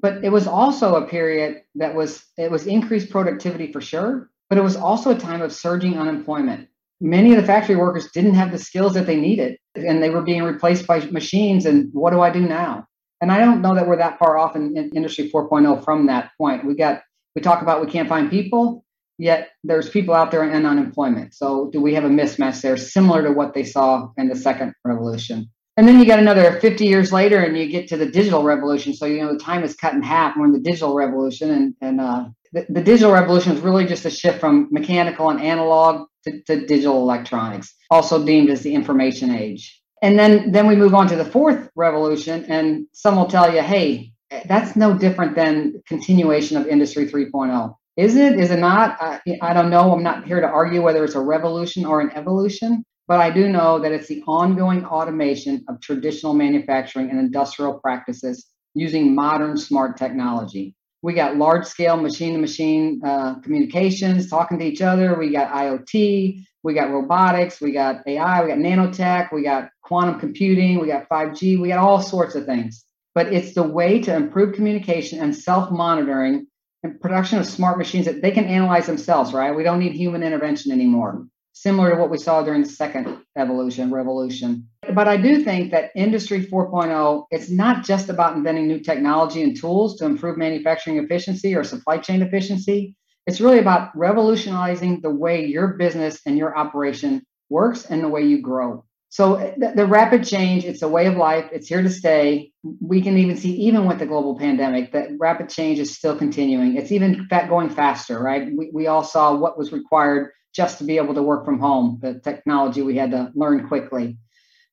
But 0.00 0.24
it 0.24 0.30
was 0.30 0.48
also 0.48 0.96
a 0.96 1.06
period 1.06 1.62
that 1.76 1.94
was 1.94 2.24
it 2.36 2.50
was 2.50 2.66
increased 2.66 3.10
productivity 3.10 3.70
for 3.70 3.80
sure, 3.80 4.28
but 4.48 4.58
it 4.58 4.62
was 4.62 4.74
also 4.74 5.10
a 5.10 5.18
time 5.18 5.40
of 5.40 5.52
surging 5.52 5.98
unemployment. 5.98 6.69
Many 7.00 7.32
of 7.34 7.40
the 7.40 7.46
factory 7.46 7.76
workers 7.76 8.10
didn't 8.12 8.34
have 8.34 8.52
the 8.52 8.58
skills 8.58 8.94
that 8.94 9.06
they 9.06 9.16
needed, 9.16 9.56
and 9.74 10.02
they 10.02 10.10
were 10.10 10.22
being 10.22 10.42
replaced 10.42 10.86
by 10.86 11.00
machines. 11.06 11.66
And 11.66 11.88
what 11.92 12.12
do 12.12 12.20
I 12.20 12.30
do 12.30 12.40
now? 12.40 12.86
And 13.20 13.32
I 13.32 13.38
don't 13.38 13.62
know 13.62 13.74
that 13.74 13.86
we're 13.86 13.96
that 13.96 14.18
far 14.18 14.38
off 14.38 14.56
in, 14.56 14.76
in 14.76 14.90
Industry 14.94 15.30
4.0 15.32 15.84
from 15.84 16.06
that 16.06 16.30
point. 16.38 16.66
We 16.66 16.74
got 16.74 17.02
we 17.34 17.42
talk 17.42 17.62
about 17.62 17.84
we 17.84 17.90
can't 17.90 18.08
find 18.08 18.30
people 18.30 18.84
yet 19.20 19.50
there's 19.62 19.90
people 19.90 20.14
out 20.14 20.30
there 20.30 20.50
in 20.50 20.66
unemployment. 20.66 21.34
So 21.34 21.68
do 21.72 21.80
we 21.80 21.94
have 21.94 22.04
a 22.04 22.08
mismatch 22.08 22.62
there 22.62 22.76
similar 22.76 23.22
to 23.22 23.32
what 23.32 23.52
they 23.52 23.64
saw 23.64 24.08
in 24.16 24.28
the 24.28 24.34
second 24.34 24.72
revolution? 24.84 25.50
And 25.76 25.86
then 25.86 25.98
you 25.98 26.06
get 26.06 26.18
another 26.18 26.58
50 26.58 26.86
years 26.86 27.12
later 27.12 27.38
and 27.38 27.56
you 27.56 27.68
get 27.68 27.88
to 27.88 27.96
the 27.96 28.06
digital 28.06 28.42
revolution. 28.42 28.94
So, 28.94 29.06
you 29.06 29.22
know, 29.22 29.32
the 29.32 29.38
time 29.38 29.62
is 29.62 29.74
cut 29.76 29.94
in 29.94 30.02
half. 30.02 30.36
We're 30.36 30.46
in 30.46 30.52
the 30.52 30.58
digital 30.58 30.94
revolution. 30.94 31.50
And, 31.50 31.74
and 31.80 32.00
uh, 32.00 32.24
the, 32.52 32.66
the, 32.68 32.82
digital 32.82 33.12
revolution 33.12 33.52
is 33.52 33.60
really 33.60 33.86
just 33.86 34.04
a 34.04 34.10
shift 34.10 34.40
from 34.40 34.68
mechanical 34.70 35.30
and 35.30 35.40
analog 35.40 36.06
to, 36.24 36.42
to 36.42 36.66
digital 36.66 37.02
electronics, 37.02 37.74
also 37.90 38.24
deemed 38.24 38.50
as 38.50 38.62
the 38.62 38.74
information 38.74 39.30
age. 39.30 39.80
And 40.02 40.18
then, 40.18 40.52
then 40.52 40.66
we 40.66 40.76
move 40.76 40.94
on 40.94 41.08
to 41.08 41.16
the 41.16 41.24
fourth 41.24 41.68
revolution. 41.76 42.44
And 42.46 42.86
some 42.92 43.16
will 43.16 43.26
tell 43.26 43.52
you, 43.52 43.62
hey, 43.62 44.12
that's 44.46 44.76
no 44.76 44.96
different 44.96 45.34
than 45.34 45.82
continuation 45.86 46.56
of 46.56 46.66
Industry 46.66 47.06
3.0. 47.06 47.74
Is 47.96 48.16
it? 48.16 48.38
Is 48.38 48.50
it 48.50 48.60
not? 48.60 48.96
I, 49.00 49.20
I 49.42 49.52
don't 49.52 49.68
know. 49.68 49.92
I'm 49.92 50.02
not 50.02 50.24
here 50.24 50.40
to 50.40 50.46
argue 50.46 50.80
whether 50.80 51.04
it's 51.04 51.16
a 51.16 51.20
revolution 51.20 51.84
or 51.84 52.00
an 52.00 52.10
evolution, 52.14 52.84
but 53.08 53.20
I 53.20 53.30
do 53.30 53.48
know 53.48 53.78
that 53.80 53.92
it's 53.92 54.06
the 54.06 54.22
ongoing 54.26 54.86
automation 54.86 55.64
of 55.68 55.80
traditional 55.80 56.32
manufacturing 56.32 57.10
and 57.10 57.18
industrial 57.18 57.78
practices 57.80 58.46
using 58.74 59.14
modern 59.14 59.56
smart 59.56 59.96
technology. 59.98 60.74
We 61.02 61.14
got 61.14 61.36
large 61.36 61.64
scale 61.64 61.96
machine 61.96 62.34
to 62.34 62.38
machine 62.38 63.00
uh, 63.04 63.36
communications, 63.40 64.28
talking 64.28 64.58
to 64.58 64.64
each 64.64 64.82
other. 64.82 65.18
We 65.18 65.30
got 65.30 65.52
IoT, 65.52 66.44
we 66.62 66.74
got 66.74 66.90
robotics, 66.90 67.60
we 67.60 67.72
got 67.72 68.02
AI, 68.06 68.42
we 68.42 68.48
got 68.48 68.58
nanotech, 68.58 69.32
we 69.32 69.42
got 69.42 69.70
quantum 69.82 70.20
computing, 70.20 70.78
we 70.78 70.88
got 70.88 71.08
5G, 71.08 71.60
we 71.60 71.68
got 71.68 71.78
all 71.78 72.02
sorts 72.02 72.34
of 72.34 72.44
things. 72.44 72.84
But 73.14 73.32
it's 73.32 73.54
the 73.54 73.62
way 73.62 74.00
to 74.02 74.14
improve 74.14 74.54
communication 74.54 75.20
and 75.20 75.34
self 75.34 75.70
monitoring 75.70 76.46
and 76.82 77.00
production 77.00 77.38
of 77.38 77.46
smart 77.46 77.78
machines 77.78 78.06
that 78.06 78.22
they 78.22 78.30
can 78.30 78.44
analyze 78.44 78.86
themselves, 78.86 79.32
right? 79.32 79.54
We 79.54 79.62
don't 79.62 79.80
need 79.80 79.92
human 79.92 80.22
intervention 80.22 80.72
anymore, 80.72 81.26
similar 81.52 81.90
to 81.90 81.96
what 81.96 82.10
we 82.10 82.18
saw 82.18 82.42
during 82.42 82.62
the 82.62 82.68
second 82.68 83.18
evolution, 83.36 83.90
revolution. 83.90 84.68
But 84.94 85.08
I 85.08 85.16
do 85.16 85.42
think 85.42 85.70
that 85.72 85.90
Industry 85.94 86.46
4.0, 86.46 87.26
it's 87.30 87.50
not 87.50 87.84
just 87.84 88.08
about 88.08 88.36
inventing 88.36 88.66
new 88.66 88.80
technology 88.80 89.42
and 89.42 89.56
tools 89.56 89.96
to 89.96 90.06
improve 90.06 90.36
manufacturing 90.36 90.98
efficiency 90.98 91.54
or 91.54 91.64
supply 91.64 91.98
chain 91.98 92.22
efficiency. 92.22 92.94
It's 93.26 93.40
really 93.40 93.58
about 93.58 93.96
revolutionizing 93.96 95.00
the 95.00 95.10
way 95.10 95.46
your 95.46 95.74
business 95.74 96.20
and 96.26 96.36
your 96.36 96.56
operation 96.56 97.22
works 97.48 97.84
and 97.84 98.02
the 98.02 98.08
way 98.08 98.22
you 98.22 98.40
grow. 98.40 98.84
So 99.12 99.54
the, 99.56 99.72
the, 99.74 99.86
rapid 99.86 100.24
change, 100.24 100.64
it's 100.64 100.82
a 100.82 100.88
way 100.88 101.06
of 101.06 101.16
life. 101.16 101.48
It's 101.52 101.66
here 101.66 101.82
to 101.82 101.90
stay. 101.90 102.52
We 102.80 103.02
can 103.02 103.18
even 103.18 103.36
see, 103.36 103.52
even 103.62 103.86
with 103.86 103.98
the 103.98 104.06
global 104.06 104.38
pandemic, 104.38 104.92
that 104.92 105.08
rapid 105.18 105.48
change 105.48 105.80
is 105.80 105.96
still 105.96 106.16
continuing. 106.16 106.76
It's 106.76 106.92
even 106.92 107.26
going 107.28 107.70
faster, 107.70 108.20
right? 108.20 108.48
We, 108.56 108.70
we 108.72 108.86
all 108.86 109.02
saw 109.02 109.34
what 109.34 109.58
was 109.58 109.72
required 109.72 110.30
just 110.54 110.78
to 110.78 110.84
be 110.84 110.96
able 110.96 111.14
to 111.14 111.22
work 111.22 111.44
from 111.44 111.58
home, 111.58 111.98
the 112.00 112.20
technology 112.20 112.82
we 112.82 112.96
had 112.96 113.10
to 113.10 113.32
learn 113.34 113.66
quickly. 113.66 114.16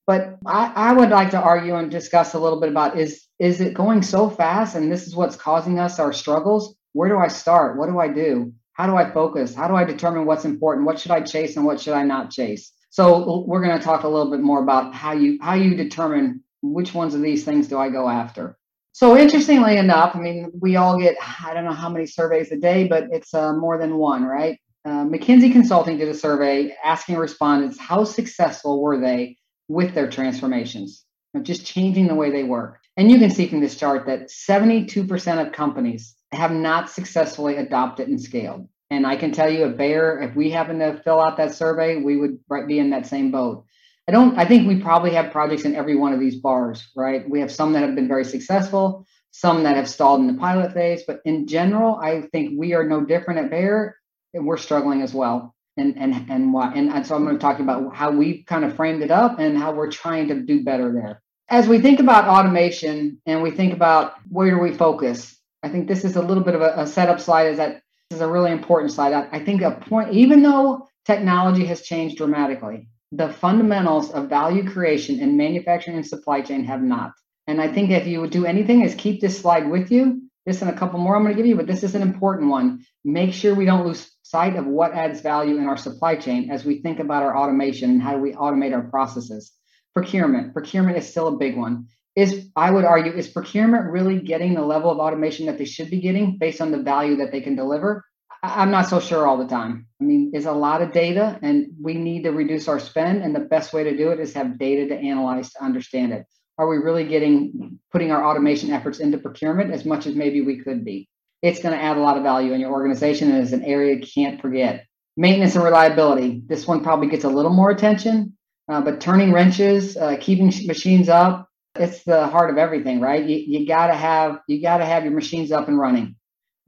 But 0.07 0.39
I, 0.45 0.71
I 0.73 0.93
would 0.93 1.09
like 1.09 1.31
to 1.31 1.41
argue 1.41 1.75
and 1.75 1.91
discuss 1.91 2.33
a 2.33 2.39
little 2.39 2.61
bit 2.61 2.69
about 2.69 2.97
is 2.97 3.25
is 3.39 3.61
it 3.61 3.73
going 3.73 4.01
so 4.01 4.29
fast 4.29 4.75
and 4.75 4.91
this 4.91 5.05
is 5.05 5.15
what's 5.15 5.35
causing 5.35 5.79
us 5.79 5.99
our 5.99 6.13
struggles? 6.13 6.75
Where 6.93 7.09
do 7.09 7.17
I 7.17 7.27
start? 7.27 7.77
What 7.77 7.89
do 7.89 7.99
I 7.99 8.07
do? 8.07 8.53
How 8.71 8.87
do 8.87 8.95
I 8.95 9.11
focus? 9.11 9.53
How 9.53 9.67
do 9.67 9.75
I 9.75 9.83
determine 9.83 10.25
what's 10.25 10.45
important? 10.45 10.85
What 10.87 10.99
should 10.99 11.11
I 11.11 11.21
chase 11.21 11.57
and 11.57 11.65
what 11.65 11.79
should 11.81 11.93
I 11.93 12.03
not 12.03 12.31
chase? 12.31 12.71
So 12.89 13.43
we're 13.45 13.61
going 13.61 13.77
to 13.77 13.83
talk 13.83 14.03
a 14.03 14.07
little 14.07 14.31
bit 14.31 14.39
more 14.39 14.63
about 14.63 14.95
how 14.95 15.11
you 15.11 15.39
how 15.41 15.55
you 15.55 15.75
determine 15.75 16.43
which 16.61 16.93
ones 16.93 17.13
of 17.13 17.21
these 17.21 17.43
things 17.43 17.67
do 17.67 17.77
I 17.77 17.89
go 17.89 18.07
after. 18.07 18.57
So 18.93 19.17
interestingly 19.17 19.77
enough, 19.77 20.15
I 20.15 20.19
mean, 20.19 20.51
we 20.59 20.77
all 20.77 20.97
get 20.97 21.17
I 21.45 21.53
don't 21.53 21.65
know 21.65 21.73
how 21.73 21.89
many 21.89 22.05
surveys 22.05 22.51
a 22.51 22.57
day, 22.57 22.87
but 22.87 23.07
it's 23.11 23.33
uh, 23.33 23.53
more 23.53 23.77
than 23.77 23.97
one, 23.97 24.23
right? 24.23 24.57
Uh, 24.85 25.03
McKinsey 25.03 25.51
Consulting 25.51 25.97
did 25.97 26.07
a 26.07 26.13
survey 26.13 26.73
asking 26.83 27.17
respondents 27.17 27.77
how 27.77 28.05
successful 28.05 28.81
were 28.81 29.01
they 29.01 29.37
with 29.67 29.93
their 29.93 30.09
transformations, 30.09 31.03
just 31.41 31.65
changing 31.65 32.07
the 32.07 32.15
way 32.15 32.31
they 32.31 32.43
work. 32.43 32.79
And 32.95 33.11
you 33.11 33.19
can 33.19 33.29
see 33.29 33.47
from 33.47 33.59
this 33.59 33.77
chart 33.77 34.07
that 34.07 34.29
72% 34.29 35.45
of 35.45 35.53
companies 35.53 36.15
have 36.31 36.51
not 36.51 36.89
successfully 36.89 37.57
adopted 37.57 38.07
and 38.07 38.21
scaled. 38.21 38.67
And 38.89 39.05
I 39.05 39.17
can 39.17 39.31
tell 39.31 39.49
you 39.51 39.65
at 39.65 39.77
Bayer, 39.77 40.19
if 40.21 40.35
we 40.35 40.49
happen 40.49 40.79
to 40.79 41.01
fill 41.03 41.19
out 41.19 41.37
that 41.37 41.53
survey, 41.53 41.97
we 41.97 42.17
would 42.17 42.39
be 42.67 42.79
in 42.79 42.91
that 42.91 43.05
same 43.05 43.31
boat. 43.31 43.65
I 44.07 44.13
don't, 44.13 44.37
I 44.39 44.45
think 44.45 44.67
we 44.67 44.81
probably 44.81 45.11
have 45.11 45.33
projects 45.33 45.65
in 45.65 45.75
every 45.75 45.95
one 45.95 46.13
of 46.13 46.19
these 46.19 46.37
bars, 46.37 46.89
right? 46.95 47.29
We 47.29 47.41
have 47.41 47.51
some 47.51 47.73
that 47.73 47.83
have 47.83 47.95
been 47.95 48.07
very 48.07 48.23
successful, 48.23 49.05
some 49.31 49.63
that 49.63 49.75
have 49.75 49.89
stalled 49.89 50.21
in 50.21 50.27
the 50.27 50.39
pilot 50.39 50.73
phase, 50.73 51.03
but 51.05 51.19
in 51.25 51.45
general, 51.45 51.95
I 52.01 52.21
think 52.31 52.57
we 52.57 52.73
are 52.73 52.85
no 52.85 53.03
different 53.03 53.41
at 53.41 53.49
Bayer 53.49 53.97
and 54.33 54.45
we're 54.45 54.57
struggling 54.57 55.01
as 55.01 55.13
well. 55.13 55.53
And 55.77 55.95
and 55.97 56.29
and 56.29 56.53
why? 56.53 56.73
And, 56.73 57.05
so 57.05 57.15
I'm 57.15 57.23
going 57.23 57.35
to 57.35 57.41
talk 57.41 57.59
about 57.59 57.95
how 57.95 58.11
we 58.11 58.43
kind 58.43 58.65
of 58.65 58.75
framed 58.75 59.03
it 59.03 59.11
up 59.11 59.39
and 59.39 59.57
how 59.57 59.71
we're 59.71 59.91
trying 59.91 60.27
to 60.29 60.41
do 60.41 60.63
better 60.63 60.91
there. 60.91 61.21
As 61.49 61.67
we 61.67 61.79
think 61.79 61.99
about 61.99 62.27
automation 62.27 63.21
and 63.25 63.43
we 63.43 63.51
think 63.51 63.73
about 63.73 64.15
where 64.29 64.49
do 64.49 64.59
we 64.59 64.73
focus, 64.73 65.37
I 65.63 65.69
think 65.69 65.87
this 65.87 66.03
is 66.03 66.15
a 66.15 66.21
little 66.21 66.43
bit 66.43 66.55
of 66.55 66.61
a, 66.61 66.73
a 66.77 66.87
setup 66.87 67.19
slide. 67.19 67.47
Is 67.47 67.57
that 67.57 67.81
this 68.09 68.17
is 68.17 68.21
a 68.21 68.27
really 68.27 68.51
important 68.51 68.91
slide. 68.91 69.13
I, 69.13 69.27
I 69.31 69.39
think 69.45 69.61
a 69.61 69.71
point, 69.71 70.13
even 70.13 70.41
though 70.41 70.87
technology 71.05 71.65
has 71.65 71.81
changed 71.81 72.17
dramatically, 72.17 72.89
the 73.11 73.29
fundamentals 73.29 74.11
of 74.11 74.29
value 74.29 74.69
creation 74.69 75.19
in 75.19 75.37
manufacturing 75.37 75.97
and 75.97 76.05
supply 76.05 76.41
chain 76.41 76.65
have 76.65 76.81
not. 76.81 77.11
And 77.47 77.61
I 77.61 77.71
think 77.71 77.91
if 77.91 78.07
you 78.07 78.19
would 78.21 78.31
do 78.31 78.45
anything, 78.45 78.81
is 78.81 78.95
keep 78.95 79.21
this 79.21 79.39
slide 79.39 79.69
with 79.69 79.91
you. 79.91 80.23
This 80.45 80.61
and 80.61 80.71
a 80.71 80.77
couple 80.77 80.99
more 80.99 81.15
I'm 81.15 81.23
going 81.23 81.35
to 81.35 81.37
give 81.37 81.45
you, 81.45 81.55
but 81.55 81.67
this 81.67 81.83
is 81.83 81.95
an 81.95 82.01
important 82.01 82.49
one. 82.49 82.85
Make 83.03 83.33
sure 83.33 83.53
we 83.53 83.65
don't 83.65 83.85
lose 83.85 84.09
sight 84.29 84.55
of 84.55 84.65
what 84.65 84.93
adds 84.93 85.21
value 85.21 85.57
in 85.57 85.65
our 85.67 85.77
supply 85.77 86.15
chain 86.15 86.51
as 86.51 86.65
we 86.65 86.81
think 86.81 86.99
about 86.99 87.23
our 87.23 87.37
automation 87.37 87.91
and 87.91 88.01
how 88.01 88.13
do 88.13 88.19
we 88.19 88.33
automate 88.33 88.73
our 88.73 88.83
processes. 88.83 89.53
Procurement. 89.93 90.53
Procurement 90.53 90.97
is 90.97 91.09
still 91.09 91.27
a 91.27 91.37
big 91.37 91.55
one. 91.55 91.87
Is 92.15 92.49
I 92.55 92.71
would 92.71 92.83
argue, 92.83 93.13
is 93.13 93.27
procurement 93.27 93.91
really 93.91 94.19
getting 94.19 94.53
the 94.53 94.63
level 94.63 94.91
of 94.91 94.97
automation 94.97 95.45
that 95.45 95.57
they 95.57 95.65
should 95.65 95.89
be 95.89 96.01
getting 96.01 96.37
based 96.37 96.61
on 96.61 96.71
the 96.71 96.81
value 96.81 97.17
that 97.17 97.31
they 97.31 97.41
can 97.41 97.55
deliver? 97.55 98.03
I'm 98.43 98.71
not 98.71 98.87
so 98.87 98.99
sure 98.99 99.27
all 99.27 99.37
the 99.37 99.47
time. 99.47 99.87
I 100.01 100.03
mean, 100.03 100.31
there's 100.31 100.45
a 100.45 100.51
lot 100.51 100.81
of 100.81 100.91
data 100.91 101.39
and 101.41 101.67
we 101.81 101.93
need 101.93 102.23
to 102.23 102.31
reduce 102.31 102.67
our 102.67 102.79
spend. 102.79 103.23
And 103.23 103.35
the 103.35 103.41
best 103.41 103.71
way 103.71 103.83
to 103.83 103.95
do 103.95 104.09
it 104.09 104.19
is 104.19 104.33
have 104.33 104.59
data 104.59 104.87
to 104.89 104.95
analyze 104.95 105.51
to 105.53 105.63
understand 105.63 106.11
it. 106.11 106.25
Are 106.57 106.67
we 106.67 106.77
really 106.77 107.07
getting 107.07 107.79
putting 107.91 108.11
our 108.11 108.25
automation 108.25 108.71
efforts 108.71 108.99
into 108.99 109.19
procurement 109.19 109.71
as 109.71 109.85
much 109.85 110.05
as 110.05 110.15
maybe 110.15 110.41
we 110.41 110.59
could 110.59 110.83
be? 110.83 111.07
It's 111.41 111.61
going 111.61 111.77
to 111.77 111.83
add 111.83 111.97
a 111.97 112.01
lot 112.01 112.17
of 112.17 112.23
value 112.23 112.53
in 112.53 112.59
your 112.59 112.71
organization 112.71 113.31
and 113.31 113.43
is 113.43 113.53
an 113.53 113.63
area 113.63 113.95
you 113.95 114.05
can't 114.05 114.41
forget. 114.41 114.85
Maintenance 115.15 115.55
and 115.55 115.63
reliability. 115.63 116.43
This 116.45 116.67
one 116.67 116.83
probably 116.83 117.07
gets 117.07 117.23
a 117.23 117.29
little 117.29 117.51
more 117.53 117.71
attention, 117.71 118.37
uh, 118.69 118.81
but 118.81 119.01
turning 119.01 119.31
wrenches, 119.31 119.97
uh, 119.97 120.17
keeping 120.19 120.47
machines 120.65 121.09
up, 121.09 121.49
it's 121.75 122.03
the 122.03 122.27
heart 122.27 122.49
of 122.49 122.57
everything, 122.57 122.99
right? 122.99 123.23
You, 123.23 123.59
you 123.59 123.67
gotta 123.67 123.93
have 123.93 124.39
you 124.47 124.61
gotta 124.61 124.85
have 124.85 125.03
your 125.03 125.13
machines 125.13 125.51
up 125.51 125.67
and 125.67 125.77
running. 125.77 126.15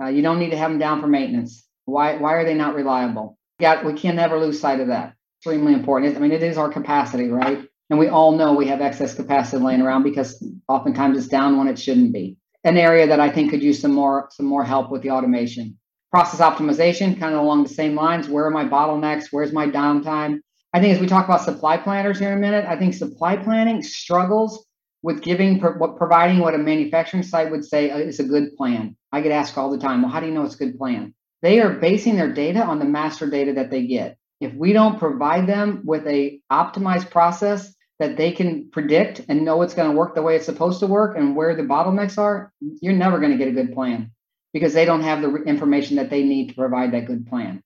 Uh, 0.01 0.07
you 0.07 0.21
don't 0.21 0.39
need 0.39 0.51
to 0.51 0.57
have 0.57 0.71
them 0.71 0.79
down 0.79 1.01
for 1.01 1.07
maintenance. 1.07 1.65
Why 1.85 2.17
why 2.17 2.33
are 2.33 2.45
they 2.45 2.53
not 2.53 2.75
reliable? 2.75 3.37
Yeah, 3.59 3.83
we 3.83 3.93
can 3.93 4.15
never 4.15 4.39
lose 4.39 4.59
sight 4.59 4.79
of 4.79 4.87
that. 4.87 5.15
Extremely 5.39 5.73
important. 5.73 6.15
I 6.15 6.19
mean, 6.19 6.31
it 6.31 6.43
is 6.43 6.57
our 6.57 6.69
capacity, 6.69 7.27
right? 7.27 7.67
And 7.89 7.97
we 7.97 8.07
all 8.07 8.33
know 8.33 8.53
we 8.53 8.67
have 8.67 8.81
excess 8.81 9.15
capacity 9.15 9.63
laying 9.63 9.81
around 9.81 10.03
because 10.03 10.43
oftentimes 10.67 11.17
it's 11.17 11.27
down 11.27 11.57
when 11.57 11.67
it 11.67 11.79
shouldn't 11.79 12.13
be 12.13 12.37
an 12.63 12.77
area 12.77 13.07
that 13.07 13.19
I 13.19 13.29
think 13.29 13.51
could 13.51 13.63
use 13.63 13.79
some 13.79 13.93
more 13.93 14.29
some 14.31 14.45
more 14.45 14.63
help 14.63 14.91
with 14.91 15.01
the 15.01 15.11
automation. 15.11 15.77
Process 16.11 16.39
optimization, 16.39 17.19
kind 17.19 17.35
of 17.35 17.41
along 17.41 17.63
the 17.63 17.69
same 17.69 17.95
lines. 17.95 18.27
Where 18.27 18.45
are 18.45 18.51
my 18.51 18.65
bottlenecks? 18.65 19.27
Where's 19.31 19.53
my 19.53 19.67
downtime? 19.67 20.39
I 20.73 20.79
think 20.79 20.93
as 20.93 21.01
we 21.01 21.07
talk 21.07 21.25
about 21.25 21.41
supply 21.41 21.77
planners 21.77 22.19
here 22.19 22.31
in 22.31 22.37
a 22.37 22.41
minute, 22.41 22.65
I 22.67 22.75
think 22.77 22.93
supply 22.93 23.37
planning 23.37 23.81
struggles 23.81 24.65
with 25.01 25.21
giving 25.21 25.59
providing 25.59 26.39
what 26.39 26.55
a 26.55 26.57
manufacturing 26.57 27.23
site 27.23 27.51
would 27.51 27.63
say 27.63 27.89
uh, 27.91 27.97
is 27.97 28.19
a 28.19 28.23
good 28.23 28.55
plan. 28.55 28.95
I 29.11 29.21
get 29.21 29.31
asked 29.31 29.57
all 29.57 29.71
the 29.71 29.77
time, 29.77 30.01
well, 30.01 30.11
how 30.11 30.19
do 30.19 30.27
you 30.27 30.33
know 30.33 30.43
it's 30.43 30.55
a 30.55 30.59
good 30.65 30.77
plan? 30.77 31.13
They 31.41 31.61
are 31.61 31.69
basing 31.69 32.15
their 32.15 32.33
data 32.33 32.61
on 32.61 32.79
the 32.79 32.85
master 32.85 33.29
data 33.29 33.53
that 33.53 33.71
they 33.71 33.87
get. 33.87 34.17
If 34.41 34.53
we 34.53 34.73
don't 34.73 34.99
provide 34.99 35.47
them 35.47 35.83
with 35.85 36.05
a 36.07 36.41
optimized 36.51 37.09
process 37.09 37.73
that 37.99 38.15
they 38.15 38.31
can 38.31 38.69
predict 38.71 39.21
and 39.27 39.43
know 39.43 39.61
it's 39.61 39.73
going 39.73 39.89
to 39.89 39.95
work 39.95 40.15
the 40.15 40.21
way 40.21 40.35
it's 40.35 40.45
supposed 40.45 40.79
to 40.79 40.87
work 40.87 41.17
and 41.17 41.35
where 41.35 41.55
the 41.55 41.63
bottlenecks 41.63 42.17
are, 42.17 42.51
you're 42.81 42.93
never 42.93 43.19
going 43.19 43.31
to 43.31 43.37
get 43.37 43.49
a 43.49 43.51
good 43.51 43.73
plan 43.73 44.11
because 44.53 44.73
they 44.73 44.85
don't 44.85 45.03
have 45.03 45.21
the 45.21 45.35
information 45.43 45.97
that 45.97 46.09
they 46.09 46.23
need 46.23 46.49
to 46.49 46.55
provide 46.55 46.93
that 46.93 47.05
good 47.05 47.27
plan. 47.27 47.61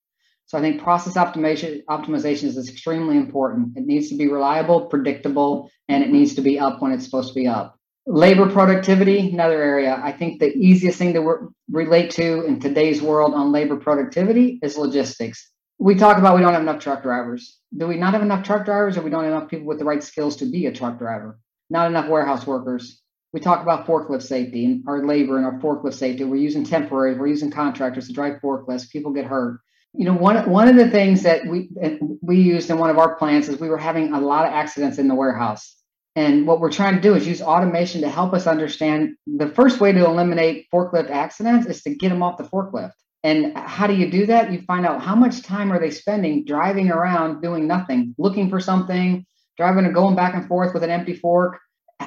So 0.48 0.58
I 0.58 0.62
think 0.62 0.82
process 0.82 1.14
optimization 1.14 1.84
optimization 1.86 2.46
is 2.46 2.70
extremely 2.70 3.16
important. 3.16 3.78
It 3.78 3.86
needs 3.86 4.10
to 4.10 4.18
be 4.18 4.28
reliable, 4.28 4.88
predictable, 4.88 5.72
and 5.88 6.04
it 6.04 6.10
needs 6.10 6.36
to 6.36 6.42
be 6.42 6.60
up 6.60 6.82
when 6.82 6.92
it's 6.92 7.06
supposed 7.06 7.30
to 7.30 7.40
be 7.40 7.48
up. 7.48 7.78
Labor 8.06 8.50
productivity, 8.50 9.32
another 9.32 9.62
area. 9.62 10.00
I 10.04 10.12
think 10.12 10.40
the 10.40 10.54
easiest 10.54 10.98
thing 10.98 11.14
to 11.14 11.54
relate 11.72 12.12
to 12.12 12.44
in 12.44 12.60
today's 12.60 13.02
world 13.02 13.34
on 13.34 13.54
labor 13.54 13.78
productivity 13.78 14.60
is 14.62 14.78
logistics 14.78 15.53
we 15.84 15.96
talk 15.96 16.18
about 16.18 16.36
we 16.36 16.42
don't 16.42 16.54
have 16.54 16.62
enough 16.62 16.82
truck 16.82 17.04
drivers. 17.04 17.60
Do 17.76 17.88
we 17.88 17.98
not 17.98 18.14
have 18.14 18.22
enough 18.22 18.46
truck 18.46 18.64
drivers, 18.64 18.98
or 18.98 19.02
we 19.02 19.10
don't 19.10 19.26
have 19.26 19.34
enough 19.34 19.50
people 19.50 19.66
with 19.66 19.80
the 19.80 19.86
right 19.86 20.02
skills 20.02 20.38
to 20.38 20.46
be 20.46 20.66
a 20.66 20.72
truck 20.72 20.98
driver? 20.98 21.38
Not 21.70 21.88
enough 21.88 22.08
warehouse 22.08 22.48
workers. 22.48 23.02
We 23.34 23.42
talk 23.42 23.62
about 23.62 23.86
forklift 23.86 24.22
safety 24.22 24.64
and 24.64 24.84
our 24.88 25.06
labor 25.06 25.36
and 25.36 25.46
our 25.46 25.60
forklift 25.60 25.96
safety. 25.96 26.24
We're 26.24 26.38
using 26.38 26.64
temporary, 26.64 27.16
we're 27.20 27.28
using 27.28 27.52
contractors 27.52 28.08
to 28.08 28.14
drive 28.14 28.40
forklifts. 28.42 28.90
People 28.90 29.12
get 29.12 29.26
hurt. 29.26 29.60
You 29.94 30.06
know, 30.06 30.14
one 30.14 30.50
one 30.50 30.70
of 30.70 30.78
the 30.78 30.90
things 30.90 31.24
that 31.24 31.46
we 31.46 31.70
we 32.22 32.40
used 32.40 32.70
in 32.70 32.78
one 32.78 32.90
of 32.90 32.98
our 32.98 33.18
plants 33.18 33.50
is 33.50 33.60
we 33.60 33.68
were 33.68 33.78
having 33.78 34.14
a 34.14 34.22
lot 34.22 34.46
of 34.46 34.54
accidents 34.54 35.00
in 35.00 35.10
the 35.10 35.16
warehouse. 35.16 35.76
And 36.16 36.48
what 36.48 36.62
we're 36.62 36.72
trying 36.72 36.96
to 36.96 37.02
do 37.02 37.14
is 37.16 37.28
use 37.28 37.42
automation 37.42 38.02
to 38.02 38.10
help 38.10 38.34
us 38.34 38.48
understand 38.48 39.16
the 39.28 39.50
first 39.50 39.82
way 39.82 39.92
to 39.92 40.06
eliminate 40.06 40.68
forklift 40.74 41.10
accidents 41.10 41.68
is 41.68 41.84
to 41.84 41.94
get 41.94 42.08
them 42.08 42.24
off 42.24 42.38
the 42.38 42.46
forklift. 42.46 42.94
And 43.24 43.58
how 43.58 43.88
do 43.88 43.96
you 43.96 44.12
do 44.12 44.26
that? 44.26 44.52
You 44.52 44.62
find 44.62 44.86
out 44.86 45.02
how 45.02 45.16
much 45.16 45.44
time 45.44 45.72
are 45.72 45.80
they 45.80 45.92
spending 45.92 46.44
driving 46.46 46.92
around 46.92 47.42
doing 47.42 47.68
nothing, 47.68 48.14
looking 48.18 48.50
for 48.50 48.60
something, 48.60 49.26
driving 49.58 49.86
and 49.86 49.94
going 49.94 50.16
back 50.16 50.34
and 50.36 50.48
forth 50.48 50.74
with 50.74 50.84
an 50.84 50.90
empty 50.90 51.16
fork. 51.16 51.60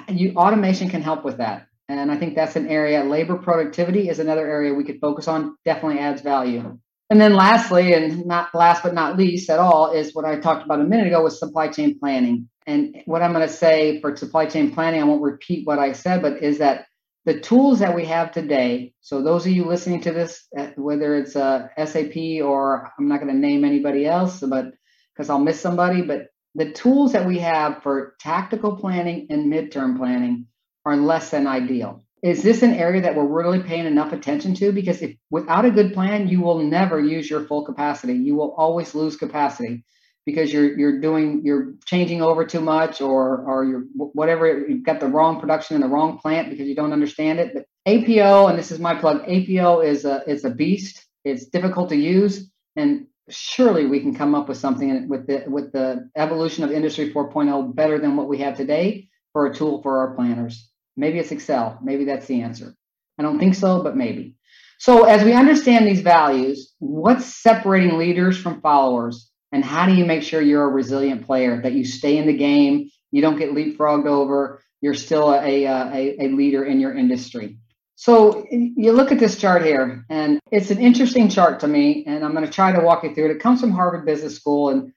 You, 0.09 0.35
automation 0.37 0.91
can 0.91 1.03
help 1.03 1.25
with 1.25 1.39
that. 1.39 1.69
And 1.89 2.11
I 2.11 2.17
think 2.17 2.35
that's 2.35 2.57
an 2.57 2.69
area. 2.69 3.05
Labor 3.05 3.37
productivity 3.37 4.09
is 4.09 4.19
another 4.19 4.47
area 4.47 4.75
we 4.75 4.85
could 4.85 5.01
focus 5.01 5.29
on. 5.29 5.57
Definitely 5.65 6.01
adds 6.01 6.21
value. 6.21 6.79
And 7.09 7.21
then 7.21 7.35
lastly, 7.35 7.95
and 7.95 8.27
not 8.27 8.53
last 8.55 8.83
but 8.83 8.93
not 8.93 9.17
least 9.17 9.49
at 9.49 9.61
all, 9.61 9.93
is 9.93 10.13
what 10.13 10.25
I 10.25 10.41
talked 10.41 10.65
about 10.65 10.81
a 10.81 10.85
minute 10.85 11.07
ago 11.07 11.23
with 11.23 11.35
supply 11.35 11.69
chain 11.69 11.99
planning. 11.99 12.49
And 12.67 13.03
what 13.07 13.23
I'm 13.23 13.33
going 13.33 13.47
to 13.47 13.53
say 13.53 14.01
for 14.01 14.17
supply 14.17 14.47
chain 14.47 14.73
planning, 14.73 15.01
I 15.01 15.05
won't 15.05 15.23
repeat 15.23 15.67
what 15.67 15.79
I 15.79 15.93
said, 15.93 16.21
but 16.21 16.43
is 16.43 16.59
that 16.59 16.87
the 17.27 17.41
tools 17.41 17.81
that 17.81 17.95
we 17.95 18.07
have 18.07 18.33
today. 18.33 18.95
So 19.01 19.21
those 19.21 19.45
of 19.45 19.53
you 19.53 19.67
listening 19.67 20.01
to 20.03 20.13
this 20.13 20.47
uh, 20.57 20.69
whether 20.77 21.17
it's 21.17 21.37
a 21.37 21.71
uh, 21.77 21.87
sap 21.87 22.17
or 22.43 22.91
i'm 22.99 23.09
not 23.09 23.21
going 23.21 23.33
to 23.33 23.39
name 23.39 23.65
anybody 23.65 24.07
else 24.07 24.41
but 24.41 24.67
because 25.13 25.29
i'll 25.29 25.39
miss 25.39 25.61
somebody 25.61 26.03
but 26.03 26.29
the 26.57 26.73
tools 26.73 27.13
that 27.13 27.27
we 27.27 27.39
have 27.41 27.83
for 27.83 28.15
tactical 28.19 28.77
planning 28.77 29.27
and 29.29 29.53
midterm 29.53 29.99
planning 29.99 30.47
are 30.87 30.97
less 30.97 31.31
than 31.31 31.47
ideal. 31.47 32.03
Is 32.23 32.43
this 32.43 32.63
an 32.63 32.73
area 32.73 33.03
that 33.03 33.15
we're 33.15 33.27
really 33.27 33.63
paying 33.63 33.85
enough 33.85 34.15
attention 34.15 34.55
to? 34.55 34.73
Because 34.73 35.03
if 35.03 35.17
without 35.31 35.67
a 35.67 35.71
good 35.71 35.93
plan 35.93 36.29
you 36.29 36.41
will 36.41 36.61
never 36.61 36.99
use 36.99 37.29
your 37.29 37.45
full 37.45 37.67
capacity. 37.67 38.15
You 38.15 38.37
will 38.37 38.55
always 38.57 38.95
lose 38.95 39.17
capacity 39.17 39.85
because 40.27 40.53
you're 40.53 40.77
you're 40.77 41.01
doing 41.01 41.41
you're 41.45 41.75
changing 41.87 42.21
over 42.21 42.45
too 42.45 42.61
much 42.61 43.01
or 43.01 43.39
or 43.47 43.65
you're 43.65 43.85
whatever 43.95 44.67
you've 44.69 44.85
got 44.85 45.01
the 45.01 45.07
wrong 45.07 45.41
production 45.41 45.77
in 45.77 45.81
the 45.81 45.89
wrong 45.89 46.19
plant 46.19 46.51
because 46.51 46.67
you 46.67 46.75
don't 46.75 46.93
understand 46.93 47.39
it. 47.39 47.55
But 47.55 47.65
APO 47.87 48.49
and 48.49 48.59
this 48.59 48.71
is 48.71 48.81
my 48.81 48.95
plug. 48.95 49.23
APO 49.27 49.81
is 49.81 50.05
a 50.05 50.23
is 50.27 50.45
a 50.45 50.51
beast. 50.51 51.07
It's 51.25 51.47
difficult 51.47 51.89
to 51.91 51.97
use 51.97 52.51
and 52.77 53.07
surely 53.29 53.87
we 53.87 54.01
can 54.01 54.15
come 54.15 54.35
up 54.35 54.49
with 54.49 54.59
something 54.59 55.09
with 55.09 55.27
the 55.27 55.45
with 55.49 55.73
the 55.73 56.09
evolution 56.17 56.63
of 56.65 56.71
industry 56.71 57.13
4.0 57.13 57.75
better 57.75 57.99
than 57.99 58.17
what 58.17 58.29
we 58.29 58.39
have 58.39 58.57
today 58.57 59.09
for 59.33 59.47
a 59.47 59.55
tool 59.55 59.83
for 59.83 59.99
our 59.99 60.15
planners 60.15 60.71
maybe 60.97 61.19
it's 61.19 61.33
excel 61.33 61.79
maybe 61.83 62.05
that's 62.05 62.27
the 62.27 62.43
answer 62.43 62.75
i 63.19 63.23
don't 63.23 63.41
think 63.41 63.55
so 63.55 63.83
but 63.83 63.97
maybe 63.97 64.37
so 64.79 65.05
as 65.05 65.25
we 65.25 65.33
understand 65.33 65.87
these 65.87 66.03
values 66.03 66.73
what's 66.79 67.43
separating 67.43 67.99
leaders 67.99 68.39
from 68.39 68.61
followers 68.61 69.31
and 69.57 69.65
how 69.65 69.87
do 69.87 69.95
you 69.95 70.05
make 70.05 70.23
sure 70.23 70.41
you're 70.41 70.65
a 70.65 70.69
resilient 70.69 71.27
player 71.27 71.61
that 71.63 71.73
you 71.73 71.85
stay 71.85 72.19
in 72.19 72.27
the 72.27 72.37
game 72.37 72.91
you 73.11 73.23
don't 73.23 73.39
get 73.39 73.51
leapfrogged 73.51 74.07
over 74.07 74.63
you're 74.83 74.95
still 74.95 75.33
a, 75.33 75.65
a, 75.65 76.17
a 76.21 76.29
leader 76.29 76.65
in 76.65 76.79
your 76.79 76.95
industry 76.95 77.59
so 77.97 78.47
you 78.51 78.93
look 78.93 79.11
at 79.11 79.19
this 79.19 79.39
chart 79.39 79.65
here, 79.65 80.05
and 80.11 80.39
it's 80.53 80.71
an 80.71 80.79
interesting 80.79 81.31
chart 81.31 81.61
to 81.61 81.67
me, 81.67 82.05
and 82.07 82.23
I'm 82.25 82.33
going 82.33 82.45
to 82.45 82.53
try 82.53 82.71
to 82.71 82.83
walk 82.83 83.03
you 83.05 83.15
through 83.15 83.31
it. 83.31 83.31
It 83.31 83.41
comes 83.41 83.59
from 83.59 83.71
Harvard 83.71 84.05
Business 84.05 84.37
School, 84.37 84.69
and 84.69 84.93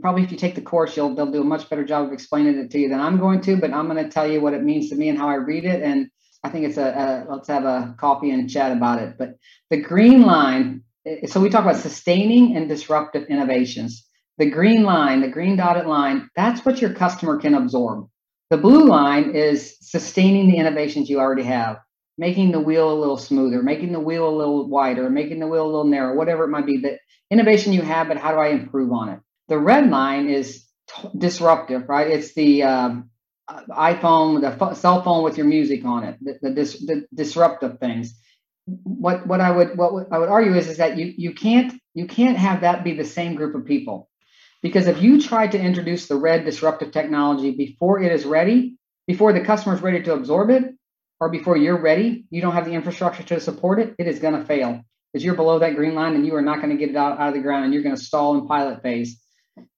probably 0.00 0.22
if 0.22 0.32
you 0.32 0.38
take 0.38 0.54
the 0.54 0.62
course, 0.62 0.96
you'll 0.96 1.14
they'll 1.14 1.30
do 1.30 1.42
a 1.42 1.44
much 1.44 1.68
better 1.68 1.84
job 1.84 2.06
of 2.06 2.12
explaining 2.14 2.58
it 2.58 2.70
to 2.70 2.78
you 2.78 2.88
than 2.88 3.00
I'm 3.00 3.18
going 3.18 3.42
to. 3.42 3.58
But 3.58 3.74
I'm 3.74 3.86
going 3.86 4.02
to 4.02 4.10
tell 4.10 4.26
you 4.26 4.40
what 4.40 4.54
it 4.54 4.64
means 4.64 4.88
to 4.88 4.96
me 4.96 5.10
and 5.10 5.18
how 5.18 5.28
I 5.28 5.34
read 5.34 5.66
it, 5.66 5.82
and 5.82 6.10
I 6.42 6.48
think 6.48 6.66
it's 6.66 6.78
a, 6.78 7.26
a 7.28 7.30
let's 7.30 7.48
have 7.48 7.66
a 7.66 7.94
coffee 7.98 8.30
and 8.30 8.48
chat 8.48 8.72
about 8.72 9.02
it. 9.02 9.18
But 9.18 9.34
the 9.68 9.82
green 9.82 10.22
line, 10.22 10.84
so 11.26 11.40
we 11.40 11.50
talk 11.50 11.64
about 11.64 11.76
sustaining 11.76 12.56
and 12.56 12.68
disruptive 12.68 13.26
innovations. 13.28 14.06
The 14.38 14.50
green 14.50 14.84
line, 14.84 15.20
the 15.20 15.28
green 15.28 15.56
dotted 15.56 15.86
line, 15.86 16.28
that's 16.36 16.64
what 16.64 16.80
your 16.80 16.94
customer 16.94 17.38
can 17.38 17.54
absorb. 17.54 18.08
The 18.50 18.56
blue 18.56 18.86
line 18.86 19.34
is 19.34 19.76
sustaining 19.80 20.48
the 20.48 20.58
innovations 20.58 21.10
you 21.10 21.20
already 21.20 21.42
have 21.44 21.78
making 22.18 22.50
the 22.50 22.60
wheel 22.60 22.92
a 22.92 22.98
little 22.98 23.16
smoother, 23.16 23.62
making 23.62 23.92
the 23.92 24.00
wheel 24.00 24.28
a 24.28 24.36
little 24.36 24.68
wider, 24.68 25.08
making 25.08 25.38
the 25.38 25.46
wheel 25.46 25.64
a 25.64 25.66
little 25.66 25.84
narrower, 25.84 26.16
whatever 26.16 26.44
it 26.44 26.48
might 26.48 26.66
be. 26.66 26.78
The 26.78 26.98
innovation 27.30 27.72
you 27.72 27.82
have, 27.82 28.08
but 28.08 28.18
how 28.18 28.32
do 28.32 28.38
I 28.38 28.48
improve 28.48 28.92
on 28.92 29.08
it? 29.08 29.20
The 29.48 29.58
red 29.58 29.88
line 29.88 30.28
is 30.28 30.66
t- 30.88 31.08
disruptive, 31.16 31.88
right? 31.88 32.08
It's 32.08 32.34
the 32.34 32.64
um, 32.64 33.10
iPhone, 33.70 34.40
the 34.40 34.64
f- 34.64 34.76
cell 34.76 35.02
phone 35.02 35.22
with 35.22 35.38
your 35.38 35.46
music 35.46 35.84
on 35.84 36.04
it, 36.04 36.16
the, 36.20 36.38
the, 36.42 36.50
dis- 36.50 36.84
the, 36.84 37.06
disruptive 37.14 37.78
things. 37.78 38.20
What 38.84 39.26
what 39.26 39.40
I 39.40 39.50
would 39.50 39.76
what 39.78 40.08
I 40.12 40.18
would 40.18 40.28
argue 40.28 40.54
is 40.54 40.68
is 40.68 40.76
that 40.76 40.98
you 40.98 41.14
you 41.16 41.32
can't 41.32 41.72
you 41.94 42.06
can't 42.06 42.36
have 42.36 42.60
that 42.60 42.84
be 42.84 42.94
the 42.94 43.04
same 43.04 43.34
group 43.34 43.54
of 43.54 43.64
people, 43.64 44.08
because 44.62 44.86
if 44.86 45.00
you 45.00 45.20
try 45.20 45.46
to 45.46 45.58
introduce 45.58 46.06
the 46.06 46.16
red 46.16 46.44
disruptive 46.44 46.92
technology 46.92 47.52
before 47.52 48.02
it 48.02 48.12
is 48.12 48.24
ready, 48.24 48.76
before 49.06 49.32
the 49.32 49.40
customer 49.40 49.74
is 49.74 49.80
ready 49.80 50.02
to 50.02 50.12
absorb 50.12 50.50
it, 50.50 50.74
or 51.20 51.30
before 51.30 51.56
you're 51.56 51.80
ready, 51.80 52.26
you 52.30 52.40
don't 52.40 52.54
have 52.54 52.66
the 52.66 52.72
infrastructure 52.72 53.22
to 53.22 53.40
support 53.40 53.80
it, 53.80 53.94
it 53.98 54.06
is 54.06 54.18
going 54.18 54.34
to 54.34 54.44
fail 54.44 54.84
because 55.12 55.24
you're 55.24 55.34
below 55.34 55.58
that 55.58 55.74
green 55.74 55.94
line 55.94 56.14
and 56.14 56.26
you 56.26 56.34
are 56.34 56.42
not 56.42 56.58
going 56.58 56.70
to 56.70 56.76
get 56.76 56.90
it 56.90 56.96
out, 56.96 57.18
out 57.18 57.28
of 57.28 57.34
the 57.34 57.40
ground 57.40 57.64
and 57.64 57.74
you're 57.74 57.82
going 57.82 57.96
to 57.96 58.02
stall 58.02 58.38
in 58.38 58.46
pilot 58.46 58.82
phase. 58.82 59.20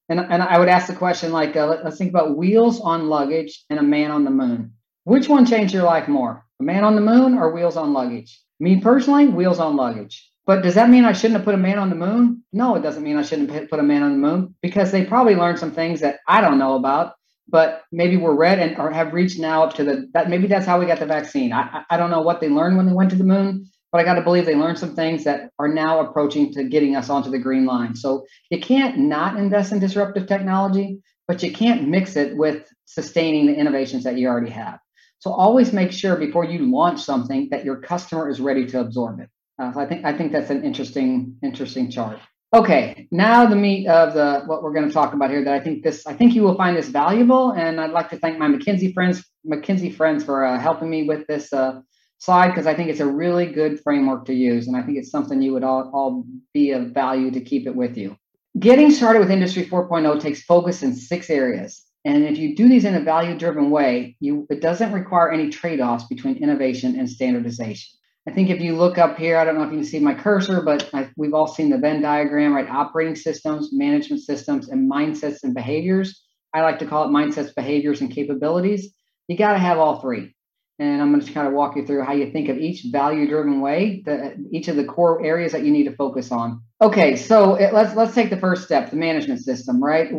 And, 0.09 0.19
and 0.19 0.43
I 0.43 0.59
would 0.59 0.69
ask 0.69 0.89
the 0.89 0.95
question 0.95 1.31
like, 1.31 1.57
uh, 1.57 1.67
let, 1.67 1.87
us 1.87 1.97
think 1.97 2.11
about 2.11 2.37
wheels 2.37 2.81
on 2.81 3.09
luggage 3.09 3.65
and 3.71 3.79
a 3.79 3.83
man 3.83 4.11
on 4.11 4.25
the 4.25 4.31
moon. 4.31 4.73
Which 5.05 5.29
one 5.29 5.47
changed 5.47 5.73
your 5.73 5.85
life 5.85 6.09
more, 6.09 6.45
a 6.61 6.65
man 6.65 6.85
on 6.85 6.97
the 6.97 7.01
moon 7.01 7.35
or 7.35 7.55
wheels 7.55 7.77
on 7.77 7.93
luggage? 7.93 8.41
Me 8.61 8.81
personally, 8.81 9.27
wheels 9.27 9.59
on 9.59 9.77
luggage. 9.77 10.31
But 10.47 10.63
does 10.63 10.75
that 10.75 10.91
mean 10.91 11.05
I 11.05 11.13
shouldn't 11.13 11.39
have 11.39 11.45
put 11.45 11.55
a 11.55 11.59
man 11.59 11.79
on 11.79 11.91
the 11.91 11.97
moon? 11.97 12.45
No, 12.53 12.77
it 12.77 12.83
doesn't 12.83 13.03
mean 13.03 13.17
I 13.17 13.23
shouldn't 13.23 13.51
have 13.51 13.71
put 13.71 13.81
a 13.81 13.85
man 13.85 14.03
on 14.03 14.13
the 14.13 14.29
moon 14.29 14.55
because 14.63 14.91
they 14.93 15.05
probably 15.05 15.35
learned 15.35 15.59
some 15.59 15.73
things 15.73 16.01
that 16.01 16.21
I 16.29 16.41
don't 16.41 16.59
know 16.59 16.77
about 16.77 17.15
but 17.51 17.83
maybe 17.91 18.17
we're 18.17 18.35
red 18.35 18.59
and 18.59 18.79
or 18.79 18.91
have 18.91 19.13
reached 19.13 19.39
now 19.39 19.65
up 19.65 19.75
to 19.75 19.85
the 19.85 20.09
that 20.15 20.31
maybe 20.31 20.47
that's 20.47 20.67
how 20.67 20.79
we 20.79 20.87
got 20.87 20.99
the 20.99 21.07
vaccine. 21.07 21.53
I 21.53 21.85
I 21.91 21.97
don't 21.97 22.11
know 22.11 22.23
what 22.23 22.41
they 22.41 22.49
learned 22.49 22.77
when 22.77 22.87
they 22.87 22.93
went 22.93 23.11
to 23.11 23.17
the 23.17 23.25
moon, 23.25 23.69
but 23.93 24.01
I 24.01 24.05
got 24.05 24.15
to 24.15 24.23
believe 24.23 24.47
they 24.47 24.55
learned 24.55 24.79
some 24.79 24.95
things 24.95 25.25
that 25.25 25.51
are 25.59 25.69
now 25.69 26.01
approaching 26.01 26.53
to 26.55 26.65
getting 26.65 26.97
us 26.97 27.11
onto 27.11 27.31
the 27.31 27.39
green 27.39 27.67
line. 27.67 27.95
So 27.95 28.25
you 28.51 28.61
can't 28.61 28.99
not 28.99 29.37
invest 29.37 29.73
in 29.73 29.81
disruptive 29.81 30.27
technology, 30.27 31.01
but 31.27 31.43
you 31.43 31.53
can't 31.53 31.89
mix 31.89 32.17
it 32.17 32.37
with 32.37 32.69
sustaining 32.87 33.47
the 33.47 33.55
innovations 33.55 34.05
that 34.05 34.17
you 34.17 34.29
already 34.29 34.51
have. 34.51 34.79
So 35.21 35.33
always 35.33 35.73
make 35.73 35.93
sure 35.93 36.17
before 36.17 36.45
you 36.45 36.71
launch 36.71 37.01
something 37.01 37.49
that 37.51 37.65
your 37.65 37.77
customer 37.77 38.29
is 38.29 38.41
ready 38.41 38.67
to 38.67 38.81
absorb 38.81 39.21
it. 39.21 39.29
Uh, 39.59 39.73
so 39.73 39.81
I 39.81 39.87
think 39.87 40.05
I 40.05 40.17
think 40.17 40.33
that's 40.33 40.51
an 40.51 40.65
interesting 40.65 41.37
interesting 41.43 41.91
chart. 41.91 42.19
Okay, 42.53 43.07
now 43.13 43.47
the 43.47 43.55
meat 43.55 43.87
of 43.87 44.15
the 44.15 44.43
what 44.47 44.63
we're 44.63 44.73
going 44.73 44.89
to 44.89 44.93
talk 44.93 45.13
about 45.13 45.31
here. 45.31 45.45
That 45.45 45.55
I 45.55 45.61
think 45.61 45.85
this, 45.85 46.07
I 46.07 46.15
think 46.15 46.35
you 46.35 46.43
will 46.43 46.57
find 46.57 46.77
this 46.77 46.89
valuable, 46.89 47.53
and 47.53 47.81
I'd 47.81 47.93
like 47.93 48.09
to 48.11 48.19
thank 48.19 48.39
my 48.39 48.49
McKinsey 48.49 48.93
friends, 48.93 49.23
McKinsey 49.47 49.95
friends, 49.95 50.25
for 50.25 50.45
uh, 50.45 50.59
helping 50.59 50.91
me 50.91 51.05
with 51.05 51.27
this 51.27 51.53
uh, 51.53 51.81
slide 52.19 52.49
because 52.49 52.67
I 52.67 52.75
think 52.75 52.89
it's 52.89 53.01
a 53.01 53.07
really 53.07 53.47
good 53.47 53.81
framework 53.83 54.25
to 54.25 54.35
use, 54.35 54.67
and 54.67 54.77
I 54.77 54.83
think 54.83 54.99
it's 54.99 55.11
something 55.11 55.43
you 55.43 55.53
would 55.53 55.65
all, 55.65 55.91
all 55.93 56.25
be 56.55 56.71
of 56.73 56.93
value 56.93 57.31
to 57.31 57.41
keep 57.41 57.67
it 57.67 57.77
with 57.77 57.97
you. 57.97 58.17
Getting 58.59 58.91
started 58.91 59.21
with 59.21 59.31
Industry 59.31 59.67
4.0 59.67 60.21
takes 60.21 60.43
focus 60.43 60.83
in 60.83 60.95
six 60.95 61.31
areas, 61.31 61.85
and 62.05 62.25
if 62.25 62.39
you 62.39 62.57
do 62.57 62.69
these 62.69 62.85
in 62.85 62.95
a 62.95 63.01
value-driven 63.01 63.71
way, 63.71 64.17
you 64.21 64.47
it 64.51 64.61
doesn't 64.61 64.93
require 64.93 65.31
any 65.31 65.51
trade-offs 65.51 66.05
between 66.05 66.37
innovation 66.37 66.99
and 66.99 67.09
standardization. 67.09 67.99
I 68.29 68.33
think 68.33 68.51
if 68.51 68.61
you 68.61 68.77
look 68.77 68.99
up 68.99 69.17
here, 69.17 69.39
I 69.39 69.45
don't 69.45 69.57
know 69.57 69.65
if 69.65 69.71
you 69.71 69.79
can 69.79 69.87
see 69.87 69.99
my 69.99 70.15
cursor, 70.15 70.61
but 70.63 70.89
I, 70.93 71.11
we've 71.17 71.35
all 71.35 71.47
seen 71.47 71.71
the 71.71 71.79
Venn 71.79 72.03
diagram, 72.03 72.55
right? 72.55 72.69
Operating 72.69 73.17
systems, 73.17 73.71
management 73.73 74.23
systems, 74.23 74.69
and 74.69 74.91
mindsets 74.91 75.43
and 75.43 75.55
behaviors. 75.55 76.23
I 76.55 76.61
like 76.61 76.79
to 76.81 76.87
call 76.87 77.05
it 77.05 77.13
mindsets, 77.13 77.55
behaviors, 77.55 78.01
and 78.01 78.11
capabilities. 78.11 78.93
You 79.29 79.37
got 79.37 79.53
to 79.53 79.59
have 79.59 79.79
all 79.79 80.01
three. 80.01 80.35
And 80.79 81.01
I'm 81.01 81.13
going 81.13 81.25
to 81.25 81.33
kind 81.33 81.47
of 81.47 81.53
walk 81.53 81.77
you 81.77 81.87
through 81.87 82.05
how 82.05 82.13
you 82.13 82.31
think 82.31 82.49
of 82.49 82.59
each 82.59 82.87
value 82.91 83.29
driven 83.29 83.61
way, 83.61 84.03
the, 84.05 84.37
each 84.51 84.69
of 84.69 84.77
the 84.77 84.85
core 84.85 85.25
areas 85.25 85.53
that 85.53 85.65
you 85.65 85.71
need 85.71 85.85
to 85.85 85.95
focus 85.95 86.33
on. 86.33 86.63
Okay, 86.81 87.17
so 87.17 87.55
it, 87.55 87.75
let's 87.75 87.95
let's 87.95 88.15
take 88.15 88.31
the 88.31 88.39
first 88.39 88.65
step, 88.65 88.91
the 88.91 88.97
management 88.97 89.41
system, 89.41 89.83
right? 89.83 90.11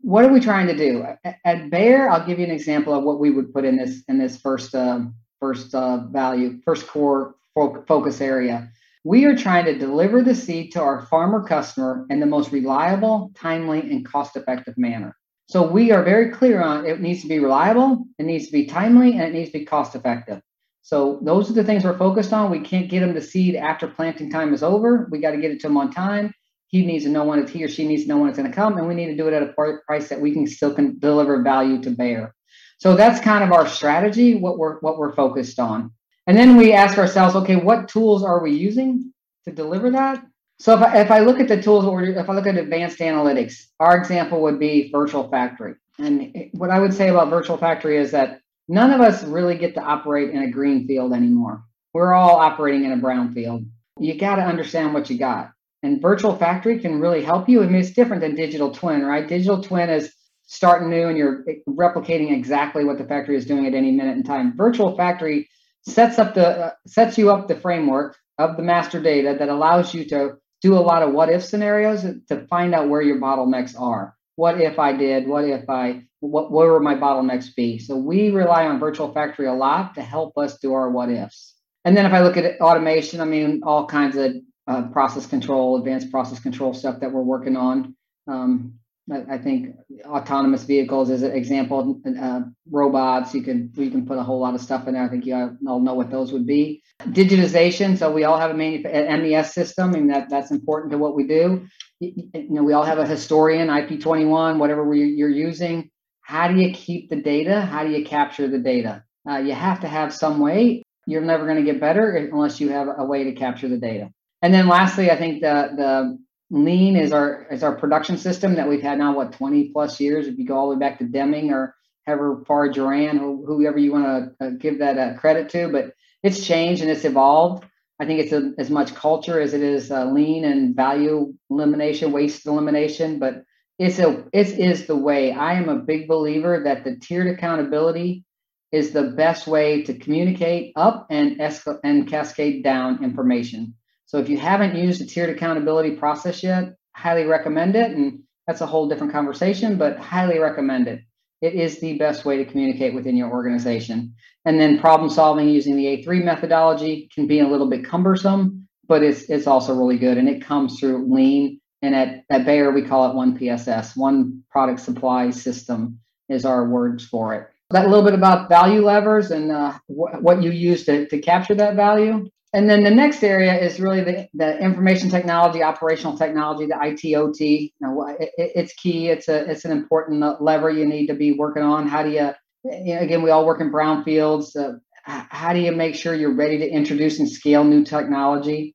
What 0.00 0.24
are 0.24 0.32
we 0.32 0.40
trying 0.40 0.68
to 0.68 0.76
do? 0.76 1.04
At 1.44 1.70
Bayer, 1.70 2.08
I'll 2.08 2.26
give 2.26 2.38
you 2.38 2.44
an 2.44 2.50
example 2.50 2.94
of 2.94 3.04
what 3.04 3.18
we 3.18 3.30
would 3.30 3.52
put 3.52 3.64
in 3.64 3.76
this 3.76 4.02
in 4.08 4.18
this 4.18 4.40
first 4.40 4.74
um, 4.74 5.14
first 5.40 5.74
uh, 5.74 6.06
value, 6.08 6.60
first 6.64 6.86
core 6.86 7.34
focus 7.54 8.20
area. 8.20 8.70
We 9.04 9.24
are 9.24 9.36
trying 9.36 9.64
to 9.64 9.78
deliver 9.78 10.22
the 10.22 10.34
seed 10.34 10.72
to 10.72 10.80
our 10.80 11.06
farmer 11.06 11.42
customer 11.42 12.06
in 12.10 12.20
the 12.20 12.26
most 12.26 12.52
reliable, 12.52 13.32
timely, 13.34 13.80
and 13.80 14.06
cost 14.06 14.36
effective 14.36 14.76
manner. 14.76 15.16
So 15.46 15.66
we 15.66 15.92
are 15.92 16.02
very 16.02 16.30
clear 16.30 16.62
on 16.62 16.84
it 16.84 17.00
needs 17.00 17.22
to 17.22 17.28
be 17.28 17.38
reliable, 17.38 18.06
it 18.18 18.24
needs 18.24 18.46
to 18.46 18.52
be 18.52 18.66
timely, 18.66 19.12
and 19.12 19.22
it 19.22 19.32
needs 19.32 19.50
to 19.50 19.58
be 19.60 19.64
cost 19.64 19.94
effective. 19.94 20.42
So 20.82 21.20
those 21.22 21.50
are 21.50 21.54
the 21.54 21.64
things 21.64 21.84
we're 21.84 21.98
focused 21.98 22.32
on. 22.32 22.50
We 22.50 22.60
can't 22.60 22.88
get 22.88 23.00
them 23.00 23.14
the 23.14 23.20
seed 23.20 23.56
after 23.56 23.88
planting 23.88 24.30
time 24.30 24.54
is 24.54 24.62
over. 24.62 25.08
We 25.10 25.20
got 25.20 25.32
to 25.32 25.40
get 25.40 25.50
it 25.50 25.60
to 25.60 25.68
them 25.68 25.76
on 25.76 25.90
time. 25.90 26.32
He 26.68 26.84
needs 26.84 27.04
to 27.04 27.10
know 27.10 27.24
when 27.24 27.38
it's 27.38 27.50
he 27.50 27.64
or 27.64 27.68
she 27.68 27.88
needs 27.88 28.02
to 28.02 28.08
know 28.08 28.18
when 28.18 28.28
it's 28.28 28.38
going 28.38 28.50
to 28.50 28.54
come, 28.54 28.78
and 28.78 28.86
we 28.86 28.94
need 28.94 29.06
to 29.06 29.16
do 29.16 29.26
it 29.26 29.34
at 29.34 29.42
a 29.42 29.52
price 29.86 30.08
that 30.08 30.20
we 30.20 30.32
can 30.32 30.46
still 30.46 30.74
can 30.74 30.98
deliver 30.98 31.42
value 31.42 31.82
to 31.82 31.90
Bayer. 31.90 32.34
So 32.78 32.94
that's 32.94 33.20
kind 33.20 33.42
of 33.42 33.52
our 33.52 33.66
strategy, 33.66 34.34
what 34.34 34.58
we're 34.58 34.78
what 34.80 34.98
we're 34.98 35.14
focused 35.14 35.58
on. 35.58 35.92
And 36.26 36.36
then 36.36 36.56
we 36.56 36.74
ask 36.74 36.98
ourselves, 36.98 37.34
okay, 37.36 37.56
what 37.56 37.88
tools 37.88 38.22
are 38.22 38.42
we 38.42 38.52
using 38.52 39.12
to 39.46 39.50
deliver 39.50 39.90
that? 39.92 40.22
So 40.58 40.74
if 40.74 40.82
I, 40.82 41.00
if 41.00 41.10
I 41.10 41.20
look 41.20 41.40
at 41.40 41.48
the 41.48 41.60
tools, 41.60 41.84
if 41.86 42.28
I 42.28 42.34
look 42.34 42.46
at 42.46 42.56
advanced 42.56 42.98
analytics, 42.98 43.66
our 43.80 43.96
example 43.96 44.42
would 44.42 44.58
be 44.58 44.90
Virtual 44.92 45.28
Factory. 45.30 45.74
And 45.98 46.50
what 46.52 46.70
I 46.70 46.80
would 46.80 46.92
say 46.92 47.08
about 47.08 47.30
Virtual 47.30 47.56
Factory 47.56 47.96
is 47.96 48.10
that 48.10 48.40
none 48.68 48.92
of 48.92 49.00
us 49.00 49.24
really 49.24 49.56
get 49.56 49.74
to 49.74 49.80
operate 49.80 50.30
in 50.30 50.42
a 50.42 50.50
green 50.50 50.86
field 50.86 51.12
anymore. 51.12 51.64
We're 51.94 52.12
all 52.12 52.36
operating 52.36 52.84
in 52.84 52.92
a 52.92 52.96
brown 52.96 53.32
field. 53.32 53.64
You 53.98 54.18
got 54.18 54.36
to 54.36 54.42
understand 54.42 54.94
what 54.94 55.08
you 55.10 55.18
got. 55.18 55.52
And 55.82 56.02
Virtual 56.02 56.34
Factory 56.34 56.78
can 56.80 57.00
really 57.00 57.22
help 57.22 57.48
you. 57.48 57.62
I 57.62 57.66
mean, 57.66 57.76
it's 57.76 57.90
different 57.90 58.20
than 58.20 58.34
Digital 58.34 58.72
Twin, 58.72 59.04
right? 59.04 59.28
Digital 59.28 59.62
Twin 59.62 59.90
is 59.90 60.12
starting 60.46 60.90
new 60.90 61.06
and 61.06 61.16
you're 61.16 61.44
replicating 61.68 62.32
exactly 62.32 62.84
what 62.84 62.98
the 62.98 63.04
factory 63.04 63.36
is 63.36 63.46
doing 63.46 63.66
at 63.66 63.74
any 63.74 63.92
minute 63.92 64.16
in 64.16 64.22
time. 64.24 64.56
Virtual 64.56 64.96
Factory 64.96 65.48
sets 65.82 66.18
up 66.18 66.34
the 66.34 66.46
uh, 66.46 66.70
sets 66.86 67.16
you 67.16 67.30
up 67.30 67.48
the 67.48 67.54
framework 67.54 68.16
of 68.38 68.56
the 68.56 68.62
master 68.62 69.00
data 69.00 69.36
that 69.38 69.48
allows 69.48 69.94
you 69.94 70.04
to 70.06 70.36
do 70.62 70.74
a 70.74 70.80
lot 70.80 71.02
of 71.02 71.12
what 71.12 71.30
if 71.30 71.44
scenarios 71.44 72.02
to 72.02 72.46
find 72.48 72.74
out 72.74 72.88
where 72.88 73.02
your 73.02 73.20
bottlenecks 73.20 73.78
are. 73.80 74.16
What 74.36 74.60
if 74.60 74.78
I 74.78 74.92
did? 74.92 75.28
What 75.28 75.44
if 75.44 75.68
I? 75.68 76.02
What 76.20 76.50
where 76.50 76.72
would 76.72 76.82
my 76.82 76.94
bottlenecks 76.94 77.54
be? 77.54 77.78
So 77.78 77.96
we 77.96 78.30
rely 78.30 78.66
on 78.66 78.80
Virtual 78.80 79.12
Factory 79.12 79.46
a 79.46 79.52
lot 79.52 79.94
to 79.94 80.02
help 80.02 80.36
us 80.38 80.58
do 80.58 80.72
our 80.72 80.90
what 80.90 81.10
ifs. 81.10 81.54
And 81.84 81.96
then 81.96 82.06
if 82.06 82.12
I 82.12 82.22
look 82.22 82.36
at 82.36 82.60
automation, 82.60 83.20
I 83.20 83.24
mean 83.24 83.60
all 83.64 83.86
kinds 83.86 84.16
of 84.16 84.34
uh, 84.68 84.82
process 84.88 85.26
control, 85.26 85.78
advanced 85.78 86.10
process 86.10 86.38
control 86.38 86.74
stuff 86.74 87.00
that 87.00 87.10
we're 87.10 87.22
working 87.22 87.56
on. 87.56 87.96
Um, 88.26 88.74
I 89.10 89.38
think 89.38 89.74
autonomous 90.04 90.64
vehicles 90.64 91.08
is 91.08 91.22
an 91.22 91.32
example. 91.32 91.98
Uh, 92.04 92.40
robots, 92.70 93.34
you 93.34 93.42
can 93.42 93.72
you 93.74 93.90
can 93.90 94.04
put 94.04 94.18
a 94.18 94.22
whole 94.22 94.38
lot 94.38 94.54
of 94.54 94.60
stuff 94.60 94.86
in 94.86 94.92
there. 94.92 95.02
I 95.02 95.08
think 95.08 95.24
you 95.24 95.34
all 95.66 95.80
know 95.80 95.94
what 95.94 96.10
those 96.10 96.30
would 96.32 96.46
be. 96.46 96.82
Digitization. 97.00 97.96
So 97.96 98.12
we 98.12 98.24
all 98.24 98.38
have 98.38 98.50
a 98.50 98.54
MES 98.54 99.54
system, 99.54 99.94
and 99.94 100.10
that 100.10 100.28
that's 100.28 100.50
important 100.50 100.92
to 100.92 100.98
what 100.98 101.14
we 101.14 101.26
do. 101.26 101.66
You, 102.00 102.28
you 102.34 102.50
know, 102.50 102.62
we 102.62 102.74
all 102.74 102.84
have 102.84 102.98
a 102.98 103.06
historian, 103.06 103.68
IP21, 103.68 104.58
whatever 104.58 104.86
we, 104.86 105.04
you're 105.04 105.30
using. 105.30 105.90
How 106.20 106.48
do 106.48 106.60
you 106.60 106.74
keep 106.74 107.08
the 107.08 107.16
data? 107.16 107.62
How 107.62 107.84
do 107.84 107.90
you 107.90 108.04
capture 108.04 108.46
the 108.46 108.58
data? 108.58 109.04
Uh, 109.28 109.38
you 109.38 109.54
have 109.54 109.80
to 109.80 109.88
have 109.88 110.14
some 110.14 110.38
way. 110.38 110.82
You're 111.06 111.22
never 111.22 111.46
going 111.46 111.64
to 111.64 111.72
get 111.72 111.80
better 111.80 112.14
unless 112.14 112.60
you 112.60 112.68
have 112.68 112.88
a 112.98 113.04
way 113.06 113.24
to 113.24 113.32
capture 113.32 113.68
the 113.68 113.78
data. 113.78 114.10
And 114.42 114.54
then 114.54 114.68
lastly, 114.68 115.10
I 115.10 115.16
think 115.16 115.40
the 115.40 115.70
the 115.76 116.18
lean 116.50 116.96
is 116.96 117.12
our 117.12 117.46
is 117.50 117.62
our 117.62 117.76
production 117.76 118.16
system 118.16 118.54
that 118.54 118.68
we've 118.68 118.82
had 118.82 118.98
now 118.98 119.14
what 119.14 119.32
20 119.32 119.70
plus 119.70 120.00
years? 120.00 120.26
If 120.26 120.38
you 120.38 120.46
go 120.46 120.56
all 120.56 120.70
the 120.70 120.76
way 120.76 120.80
back 120.80 120.98
to 120.98 121.04
deming 121.04 121.50
or 121.52 121.74
however 122.06 122.42
far 122.46 122.68
Juran 122.68 123.18
whoever 123.18 123.78
you 123.78 123.92
want 123.92 124.34
to 124.38 124.46
uh, 124.46 124.50
give 124.50 124.78
that 124.78 124.98
uh, 124.98 125.18
credit 125.18 125.50
to 125.50 125.68
but 125.70 125.92
it's 126.22 126.46
changed 126.46 126.82
and 126.82 126.90
it's 126.90 127.04
evolved. 127.04 127.64
I 128.00 128.06
think 128.06 128.20
it's 128.20 128.32
a, 128.32 128.52
as 128.58 128.70
much 128.70 128.94
culture 128.94 129.40
as 129.40 129.54
it 129.54 129.62
is 129.62 129.90
uh, 129.90 130.04
lean 130.06 130.44
and 130.44 130.74
value 130.74 131.34
elimination 131.50 132.12
waste 132.12 132.46
elimination 132.46 133.18
but 133.18 133.42
it's 133.78 133.98
a 133.98 134.24
it 134.32 134.58
is 134.58 134.86
the 134.86 134.96
way. 134.96 135.32
I 135.32 135.54
am 135.54 135.68
a 135.68 135.76
big 135.76 136.08
believer 136.08 136.62
that 136.64 136.84
the 136.84 136.96
tiered 136.96 137.26
accountability 137.26 138.24
is 138.70 138.92
the 138.92 139.04
best 139.04 139.46
way 139.46 139.82
to 139.82 139.98
communicate 139.98 140.72
up 140.76 141.06
and 141.10 141.38
escal- 141.38 141.80
and 141.82 142.08
cascade 142.08 142.62
down 142.62 143.02
information 143.02 143.74
so 144.08 144.16
if 144.16 144.30
you 144.30 144.38
haven't 144.38 144.74
used 144.74 145.02
the 145.02 145.04
tiered 145.04 145.28
accountability 145.28 145.90
process 145.90 146.42
yet, 146.42 146.74
highly 146.96 147.24
recommend 147.24 147.76
it. 147.76 147.90
And 147.90 148.20
that's 148.46 148.62
a 148.62 148.66
whole 148.66 148.88
different 148.88 149.12
conversation, 149.12 149.76
but 149.76 149.98
highly 149.98 150.38
recommend 150.38 150.88
it. 150.88 151.02
It 151.42 151.52
is 151.52 151.78
the 151.78 151.98
best 151.98 152.24
way 152.24 152.38
to 152.38 152.46
communicate 152.46 152.94
within 152.94 153.18
your 153.18 153.30
organization. 153.30 154.14
And 154.46 154.58
then 154.58 154.80
problem 154.80 155.10
solving 155.10 155.50
using 155.50 155.76
the 155.76 155.84
A3 155.84 156.24
methodology 156.24 157.10
can 157.14 157.26
be 157.26 157.40
a 157.40 157.46
little 157.46 157.68
bit 157.68 157.84
cumbersome, 157.84 158.66
but 158.88 159.02
it's 159.02 159.28
it's 159.28 159.46
also 159.46 159.74
really 159.74 159.98
good. 159.98 160.16
And 160.16 160.26
it 160.26 160.42
comes 160.42 160.80
through 160.80 161.14
lean. 161.14 161.60
And 161.82 161.94
at, 161.94 162.24
at 162.30 162.46
Bayer, 162.46 162.72
we 162.72 162.82
call 162.82 163.10
it 163.10 163.14
one 163.14 163.36
PSS, 163.36 163.94
one 163.94 164.42
product 164.50 164.80
supply 164.80 165.28
system 165.30 166.00
is 166.30 166.46
our 166.46 166.66
words 166.66 167.06
for 167.06 167.34
it. 167.34 167.48
That 167.70 167.90
little 167.90 168.04
bit 168.04 168.14
about 168.14 168.48
value 168.48 168.82
levers 168.82 169.30
and 169.30 169.52
uh, 169.52 169.72
wh- 169.86 170.22
what 170.22 170.42
you 170.42 170.50
use 170.50 170.86
to, 170.86 171.06
to 171.08 171.18
capture 171.18 171.54
that 171.56 171.76
value 171.76 172.30
and 172.54 172.68
then 172.68 172.82
the 172.82 172.90
next 172.90 173.22
area 173.22 173.58
is 173.58 173.78
really 173.78 174.02
the, 174.02 174.28
the 174.32 174.58
information 174.58 175.10
technology, 175.10 175.62
operational 175.62 176.16
technology, 176.16 176.64
the 176.66 176.74
ITOT. 176.74 177.40
You 177.40 177.70
know, 177.80 178.16
it, 178.18 178.30
it's 178.38 178.72
key. 178.74 179.08
It's 179.08 179.28
a 179.28 179.50
it's 179.50 179.66
an 179.66 179.72
important 179.72 180.40
lever 180.40 180.70
you 180.70 180.86
need 180.86 181.08
to 181.08 181.14
be 181.14 181.32
working 181.32 181.62
on. 181.62 181.86
How 181.86 182.02
do 182.02 182.10
you, 182.10 182.30
you 182.64 182.94
know, 182.94 183.00
again, 183.00 183.22
we 183.22 183.30
all 183.30 183.44
work 183.44 183.60
in 183.60 183.70
brownfields. 183.70 184.56
Uh, 184.56 184.78
how 185.04 185.52
do 185.52 185.60
you 185.60 185.72
make 185.72 185.94
sure 185.94 186.14
you're 186.14 186.34
ready 186.34 186.58
to 186.58 186.68
introduce 186.68 187.18
and 187.18 187.28
scale 187.28 187.64
new 187.64 187.84
technology? 187.84 188.74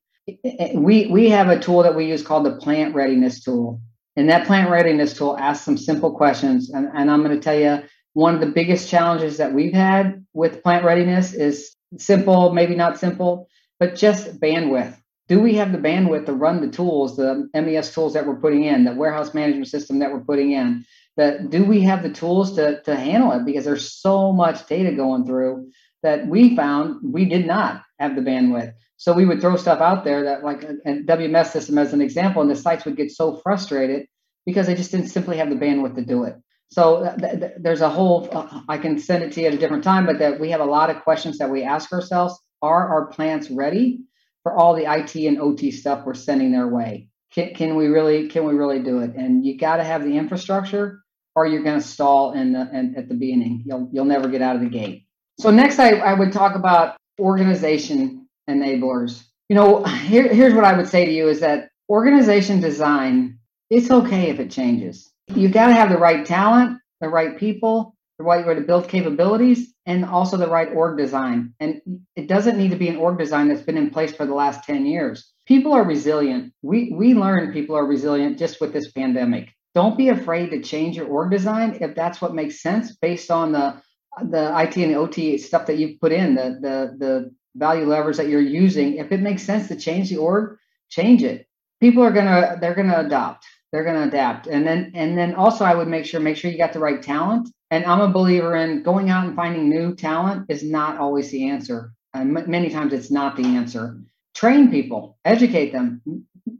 We 0.74 1.08
we 1.08 1.30
have 1.30 1.48
a 1.48 1.58
tool 1.58 1.82
that 1.82 1.96
we 1.96 2.06
use 2.06 2.22
called 2.22 2.46
the 2.46 2.56
plant 2.56 2.94
readiness 2.94 3.42
tool, 3.42 3.80
and 4.14 4.30
that 4.30 4.46
plant 4.46 4.70
readiness 4.70 5.14
tool 5.14 5.36
asks 5.36 5.64
some 5.64 5.76
simple 5.76 6.12
questions. 6.12 6.70
And, 6.70 6.88
and 6.94 7.10
I'm 7.10 7.24
going 7.24 7.36
to 7.36 7.42
tell 7.42 7.58
you 7.58 7.82
one 8.12 8.34
of 8.34 8.40
the 8.40 8.46
biggest 8.46 8.88
challenges 8.88 9.38
that 9.38 9.52
we've 9.52 9.74
had 9.74 10.24
with 10.32 10.62
plant 10.62 10.84
readiness 10.84 11.34
is 11.34 11.74
simple, 11.98 12.52
maybe 12.52 12.76
not 12.76 12.98
simple 13.00 13.48
but 13.78 13.94
just 13.96 14.40
bandwidth. 14.40 14.96
Do 15.28 15.40
we 15.40 15.54
have 15.54 15.72
the 15.72 15.78
bandwidth 15.78 16.26
to 16.26 16.34
run 16.34 16.60
the 16.60 16.68
tools, 16.68 17.16
the 17.16 17.48
MES 17.54 17.94
tools 17.94 18.12
that 18.12 18.26
we're 18.26 18.40
putting 18.40 18.64
in, 18.64 18.84
the 18.84 18.94
warehouse 18.94 19.32
management 19.32 19.68
system 19.68 19.98
that 20.00 20.12
we're 20.12 20.20
putting 20.20 20.52
in? 20.52 20.84
That 21.16 21.50
do 21.50 21.64
we 21.64 21.80
have 21.82 22.02
the 22.02 22.10
tools 22.10 22.56
to, 22.56 22.82
to 22.82 22.96
handle 22.96 23.32
it? 23.32 23.44
Because 23.46 23.64
there's 23.64 23.92
so 23.92 24.32
much 24.32 24.66
data 24.66 24.92
going 24.92 25.24
through 25.24 25.70
that 26.02 26.26
we 26.26 26.54
found 26.54 27.00
we 27.02 27.24
did 27.24 27.46
not 27.46 27.82
have 27.98 28.16
the 28.16 28.20
bandwidth. 28.20 28.74
So 28.96 29.12
we 29.12 29.24
would 29.24 29.40
throw 29.40 29.56
stuff 29.56 29.80
out 29.80 30.04
there 30.04 30.24
that, 30.24 30.44
like 30.44 30.62
a, 30.62 30.76
WMS 30.84 31.46
system 31.46 31.78
as 31.78 31.92
an 31.92 32.00
example, 32.00 32.42
and 32.42 32.50
the 32.50 32.56
sites 32.56 32.84
would 32.84 32.96
get 32.96 33.10
so 33.10 33.36
frustrated 33.36 34.06
because 34.44 34.66
they 34.66 34.74
just 34.74 34.90
didn't 34.90 35.08
simply 35.08 35.38
have 35.38 35.50
the 35.50 35.56
bandwidth 35.56 35.94
to 35.96 36.04
do 36.04 36.24
it. 36.24 36.36
So 36.70 37.14
th- 37.18 37.40
th- 37.40 37.52
there's 37.58 37.80
a 37.80 37.88
whole, 37.88 38.28
uh, 38.32 38.62
I 38.68 38.78
can 38.78 38.98
send 38.98 39.22
it 39.22 39.32
to 39.32 39.40
you 39.40 39.46
at 39.46 39.54
a 39.54 39.58
different 39.58 39.84
time, 39.84 40.06
but 40.06 40.18
that 40.18 40.40
we 40.40 40.50
have 40.50 40.60
a 40.60 40.66
lot 40.66 40.90
of 40.90 41.02
questions 41.02 41.38
that 41.38 41.50
we 41.50 41.62
ask 41.62 41.92
ourselves 41.92 42.38
are 42.64 42.88
our 42.88 43.06
plants 43.06 43.50
ready 43.50 44.00
for 44.42 44.56
all 44.56 44.74
the 44.74 44.90
IT 44.90 45.14
and 45.14 45.40
OT 45.40 45.70
stuff 45.70 46.04
we're 46.04 46.14
sending 46.14 46.52
their 46.52 46.68
way? 46.68 47.08
Can, 47.32 47.54
can 47.54 47.76
we 47.76 47.88
really 47.88 48.28
can 48.28 48.44
we 48.44 48.54
really 48.54 48.80
do 48.80 49.00
it? 49.00 49.14
And 49.14 49.44
you 49.44 49.58
got 49.58 49.76
to 49.76 49.84
have 49.84 50.04
the 50.04 50.16
infrastructure, 50.16 51.00
or 51.34 51.46
you're 51.46 51.62
going 51.62 51.80
to 51.80 51.86
stall 51.86 52.32
in 52.32 52.52
the 52.52 52.68
in, 52.72 52.94
at 52.96 53.08
the 53.08 53.14
beginning. 53.14 53.62
You'll 53.66 53.88
you'll 53.92 54.04
never 54.04 54.28
get 54.28 54.42
out 54.42 54.56
of 54.56 54.62
the 54.62 54.68
gate. 54.68 55.06
So 55.38 55.50
next, 55.50 55.78
I, 55.78 55.96
I 55.98 56.14
would 56.14 56.32
talk 56.32 56.54
about 56.54 56.96
organization 57.18 58.28
enablers. 58.48 59.24
You 59.48 59.56
know, 59.56 59.84
here, 59.84 60.28
here's 60.28 60.54
what 60.54 60.64
I 60.64 60.76
would 60.76 60.88
say 60.88 61.04
to 61.04 61.12
you 61.12 61.28
is 61.28 61.40
that 61.40 61.68
organization 61.88 62.60
design, 62.60 63.38
it's 63.68 63.90
okay 63.90 64.30
if 64.30 64.38
it 64.38 64.50
changes. 64.50 65.10
You 65.28 65.48
got 65.48 65.66
to 65.66 65.74
have 65.74 65.90
the 65.90 65.98
right 65.98 66.24
talent, 66.24 66.78
the 67.00 67.08
right 67.08 67.36
people, 67.36 67.93
the 68.18 68.24
right 68.24 68.46
way 68.46 68.54
to 68.54 68.60
build 68.60 68.88
capabilities, 68.88 69.74
and 69.86 70.04
also 70.04 70.36
the 70.36 70.48
right 70.48 70.72
org 70.72 70.98
design. 70.98 71.54
And 71.60 71.80
it 72.16 72.28
doesn't 72.28 72.58
need 72.58 72.70
to 72.70 72.76
be 72.76 72.88
an 72.88 72.96
org 72.96 73.18
design 73.18 73.48
that's 73.48 73.62
been 73.62 73.76
in 73.76 73.90
place 73.90 74.14
for 74.14 74.26
the 74.26 74.34
last 74.34 74.64
10 74.64 74.86
years. 74.86 75.32
People 75.46 75.72
are 75.72 75.84
resilient. 75.84 76.52
We 76.62 76.92
we 76.96 77.14
learn 77.14 77.52
people 77.52 77.76
are 77.76 77.86
resilient 77.86 78.38
just 78.38 78.60
with 78.60 78.72
this 78.72 78.92
pandemic. 78.92 79.50
Don't 79.74 79.98
be 79.98 80.08
afraid 80.08 80.50
to 80.50 80.62
change 80.62 80.96
your 80.96 81.08
org 81.08 81.30
design 81.30 81.78
if 81.80 81.94
that's 81.94 82.20
what 82.20 82.34
makes 82.34 82.62
sense 82.62 82.96
based 82.96 83.30
on 83.30 83.52
the 83.52 83.82
the 84.30 84.52
IT 84.60 84.76
and 84.76 84.94
OT 84.94 85.36
stuff 85.38 85.66
that 85.66 85.76
you've 85.76 86.00
put 86.00 86.12
in, 86.12 86.34
the 86.34 86.58
the 86.60 86.96
the 86.98 87.34
value 87.56 87.86
levers 87.86 88.16
that 88.16 88.28
you're 88.28 88.40
using. 88.40 88.96
If 88.96 89.12
it 89.12 89.20
makes 89.20 89.42
sense 89.42 89.68
to 89.68 89.76
change 89.76 90.10
the 90.10 90.16
org, 90.16 90.56
change 90.88 91.22
it. 91.22 91.46
People 91.80 92.02
are 92.02 92.12
gonna 92.12 92.56
they're 92.60 92.74
gonna 92.74 93.00
adopt. 93.00 93.44
They're 93.74 93.82
gonna 93.82 94.06
adapt. 94.06 94.46
And 94.46 94.64
then 94.64 94.92
and 94.94 95.18
then 95.18 95.34
also 95.34 95.64
I 95.64 95.74
would 95.74 95.88
make 95.88 96.06
sure 96.06 96.20
make 96.20 96.36
sure 96.36 96.48
you 96.48 96.56
got 96.56 96.72
the 96.72 96.78
right 96.78 97.02
talent 97.02 97.48
and 97.72 97.84
I'm 97.84 98.00
a 98.02 98.08
believer 98.08 98.54
in 98.54 98.84
going 98.84 99.10
out 99.10 99.26
and 99.26 99.34
finding 99.34 99.68
new 99.68 99.96
talent 99.96 100.46
is 100.48 100.62
not 100.62 100.98
always 100.98 101.32
the 101.32 101.48
answer. 101.48 101.92
And 102.14 102.38
m- 102.38 102.48
many 102.48 102.70
times 102.70 102.92
it's 102.92 103.10
not 103.10 103.36
the 103.36 103.42
answer. 103.44 104.00
Train 104.32 104.70
people, 104.70 105.18
educate 105.24 105.72
them. 105.72 106.00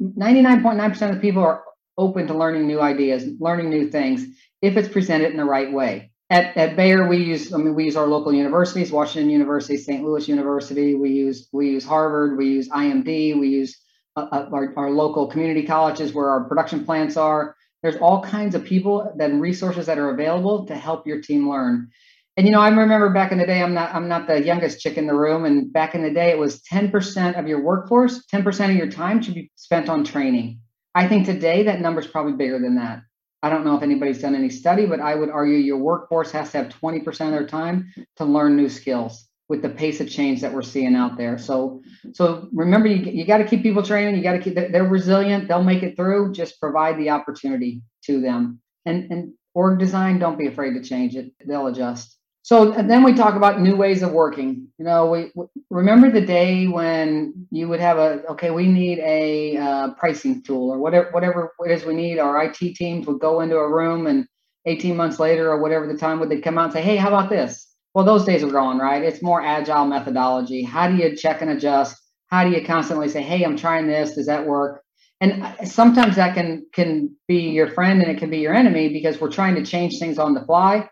99.9% 0.02 1.14
of 1.14 1.22
people 1.22 1.44
are 1.44 1.62
open 1.96 2.26
to 2.26 2.34
learning 2.34 2.66
new 2.66 2.80
ideas, 2.80 3.24
learning 3.38 3.70
new 3.70 3.90
things 3.92 4.26
if 4.60 4.76
it's 4.76 4.88
presented 4.88 5.30
in 5.30 5.36
the 5.36 5.44
right 5.44 5.72
way. 5.72 6.10
At, 6.30 6.56
at 6.56 6.74
Bayer, 6.74 7.06
we 7.06 7.18
use 7.18 7.52
I 7.54 7.58
mean 7.58 7.76
we 7.76 7.84
use 7.84 7.96
our 7.96 8.08
local 8.08 8.34
universities, 8.34 8.90
Washington 8.90 9.30
University, 9.30 9.76
St. 9.76 10.02
Louis 10.02 10.26
University. 10.26 10.96
We 10.96 11.10
use 11.10 11.48
we 11.52 11.70
use 11.70 11.84
Harvard, 11.84 12.36
we 12.36 12.48
use 12.48 12.68
IMD, 12.70 13.38
we 13.38 13.50
use 13.50 13.78
uh, 14.16 14.26
uh, 14.30 14.48
our, 14.52 14.72
our 14.76 14.90
local 14.90 15.26
community 15.26 15.66
colleges 15.66 16.12
where 16.12 16.30
our 16.30 16.44
production 16.44 16.84
plants 16.84 17.16
are 17.16 17.56
there's 17.84 17.96
all 17.96 18.22
kinds 18.22 18.54
of 18.54 18.64
people 18.64 19.14
and 19.20 19.42
resources 19.42 19.84
that 19.86 19.98
are 19.98 20.08
available 20.08 20.64
to 20.64 20.74
help 20.74 21.06
your 21.06 21.20
team 21.20 21.50
learn. 21.50 21.90
And 22.34 22.46
you 22.46 22.52
know, 22.52 22.60
I 22.60 22.70
remember 22.70 23.10
back 23.10 23.30
in 23.30 23.36
the 23.36 23.44
day, 23.44 23.62
I'm 23.62 23.74
not 23.74 23.94
I'm 23.94 24.08
not 24.08 24.26
the 24.26 24.42
youngest 24.42 24.80
chick 24.80 24.96
in 24.96 25.06
the 25.06 25.14
room, 25.14 25.44
and 25.44 25.70
back 25.70 25.94
in 25.94 26.02
the 26.02 26.10
day, 26.10 26.30
it 26.30 26.38
was 26.38 26.62
10% 26.62 27.38
of 27.38 27.46
your 27.46 27.60
workforce, 27.60 28.24
10% 28.32 28.70
of 28.70 28.76
your 28.76 28.90
time 28.90 29.22
should 29.22 29.34
be 29.34 29.52
spent 29.54 29.90
on 29.90 30.02
training. 30.02 30.60
I 30.94 31.06
think 31.08 31.26
today 31.26 31.64
that 31.64 31.82
number 31.82 32.00
is 32.00 32.06
probably 32.06 32.32
bigger 32.32 32.58
than 32.58 32.76
that. 32.76 33.02
I 33.42 33.50
don't 33.50 33.66
know 33.66 33.76
if 33.76 33.82
anybody's 33.82 34.22
done 34.22 34.34
any 34.34 34.48
study, 34.48 34.86
but 34.86 35.00
I 35.00 35.14
would 35.14 35.28
argue 35.28 35.58
your 35.58 35.76
workforce 35.76 36.32
has 36.32 36.52
to 36.52 36.58
have 36.58 36.72
20% 36.80 37.06
of 37.06 37.32
their 37.32 37.46
time 37.46 37.92
to 38.16 38.24
learn 38.24 38.56
new 38.56 38.70
skills 38.70 39.28
with 39.48 39.62
the 39.62 39.68
pace 39.68 40.00
of 40.00 40.08
change 40.08 40.40
that 40.40 40.52
we're 40.52 40.62
seeing 40.62 40.94
out 40.94 41.16
there. 41.16 41.36
So, 41.38 41.82
so 42.12 42.48
remember, 42.52 42.88
you, 42.88 43.10
you 43.10 43.26
got 43.26 43.38
to 43.38 43.44
keep 43.44 43.62
people 43.62 43.82
training. 43.82 44.16
You 44.16 44.22
got 44.22 44.32
to 44.32 44.38
keep, 44.38 44.54
they're 44.54 44.84
resilient. 44.84 45.48
They'll 45.48 45.62
make 45.62 45.82
it 45.82 45.96
through. 45.96 46.32
Just 46.32 46.60
provide 46.60 46.98
the 46.98 47.10
opportunity 47.10 47.82
to 48.06 48.20
them. 48.20 48.60
And, 48.86 49.10
and 49.10 49.34
org 49.54 49.78
design, 49.78 50.18
don't 50.18 50.38
be 50.38 50.46
afraid 50.46 50.74
to 50.74 50.82
change 50.82 51.14
it. 51.16 51.32
They'll 51.46 51.66
adjust. 51.66 52.18
So 52.42 52.72
then 52.72 53.02
we 53.04 53.14
talk 53.14 53.36
about 53.36 53.62
new 53.62 53.74
ways 53.74 54.02
of 54.02 54.12
working. 54.12 54.68
You 54.78 54.84
know, 54.84 55.06
we, 55.06 55.32
remember 55.70 56.10
the 56.10 56.20
day 56.20 56.66
when 56.66 57.46
you 57.50 57.68
would 57.68 57.80
have 57.80 57.96
a 57.96 58.22
okay, 58.32 58.50
we 58.50 58.66
need 58.66 58.98
a 58.98 59.56
uh, 59.56 59.94
pricing 59.94 60.42
tool 60.42 60.70
or 60.70 60.78
whatever 60.78 61.08
whatever 61.12 61.52
it 61.60 61.70
is 61.70 61.86
we 61.86 61.94
need. 61.94 62.18
Our 62.18 62.44
IT 62.44 62.58
teams 62.58 63.06
would 63.06 63.18
go 63.18 63.40
into 63.40 63.56
a 63.56 63.66
room 63.66 64.06
and 64.06 64.26
18 64.66 64.94
months 64.94 65.18
later 65.18 65.50
or 65.50 65.62
whatever 65.62 65.86
the 65.86 65.96
time 65.96 66.20
would 66.20 66.28
they 66.28 66.40
come 66.42 66.58
out 66.58 66.64
and 66.64 66.72
say, 66.74 66.82
hey, 66.82 66.96
how 66.96 67.08
about 67.08 67.30
this? 67.30 67.73
Well, 67.94 68.04
those 68.04 68.24
days 68.24 68.42
are 68.42 68.50
gone, 68.50 68.78
right? 68.78 69.02
It's 69.02 69.22
more 69.22 69.40
agile 69.40 69.86
methodology. 69.86 70.62
How 70.62 70.88
do 70.88 70.96
you 70.96 71.14
check 71.16 71.42
and 71.42 71.50
adjust? 71.50 71.96
How 72.28 72.44
do 72.44 72.50
you 72.50 72.64
constantly 72.64 73.08
say, 73.08 73.22
"Hey, 73.22 73.44
I'm 73.44 73.56
trying 73.56 73.86
this. 73.86 74.16
Does 74.16 74.26
that 74.26 74.46
work?" 74.46 74.82
And 75.20 75.44
uh, 75.44 75.64
sometimes 75.64 76.16
that 76.16 76.34
can 76.34 76.66
can 76.72 77.16
be 77.28 77.50
your 77.50 77.68
friend 77.68 78.02
and 78.02 78.10
it 78.10 78.18
can 78.18 78.30
be 78.30 78.38
your 78.38 78.52
enemy 78.52 78.88
because 78.88 79.20
we're 79.20 79.30
trying 79.30 79.54
to 79.54 79.64
change 79.64 79.98
things 79.98 80.18
on 80.18 80.34
the 80.34 80.44
fly. 80.44 80.88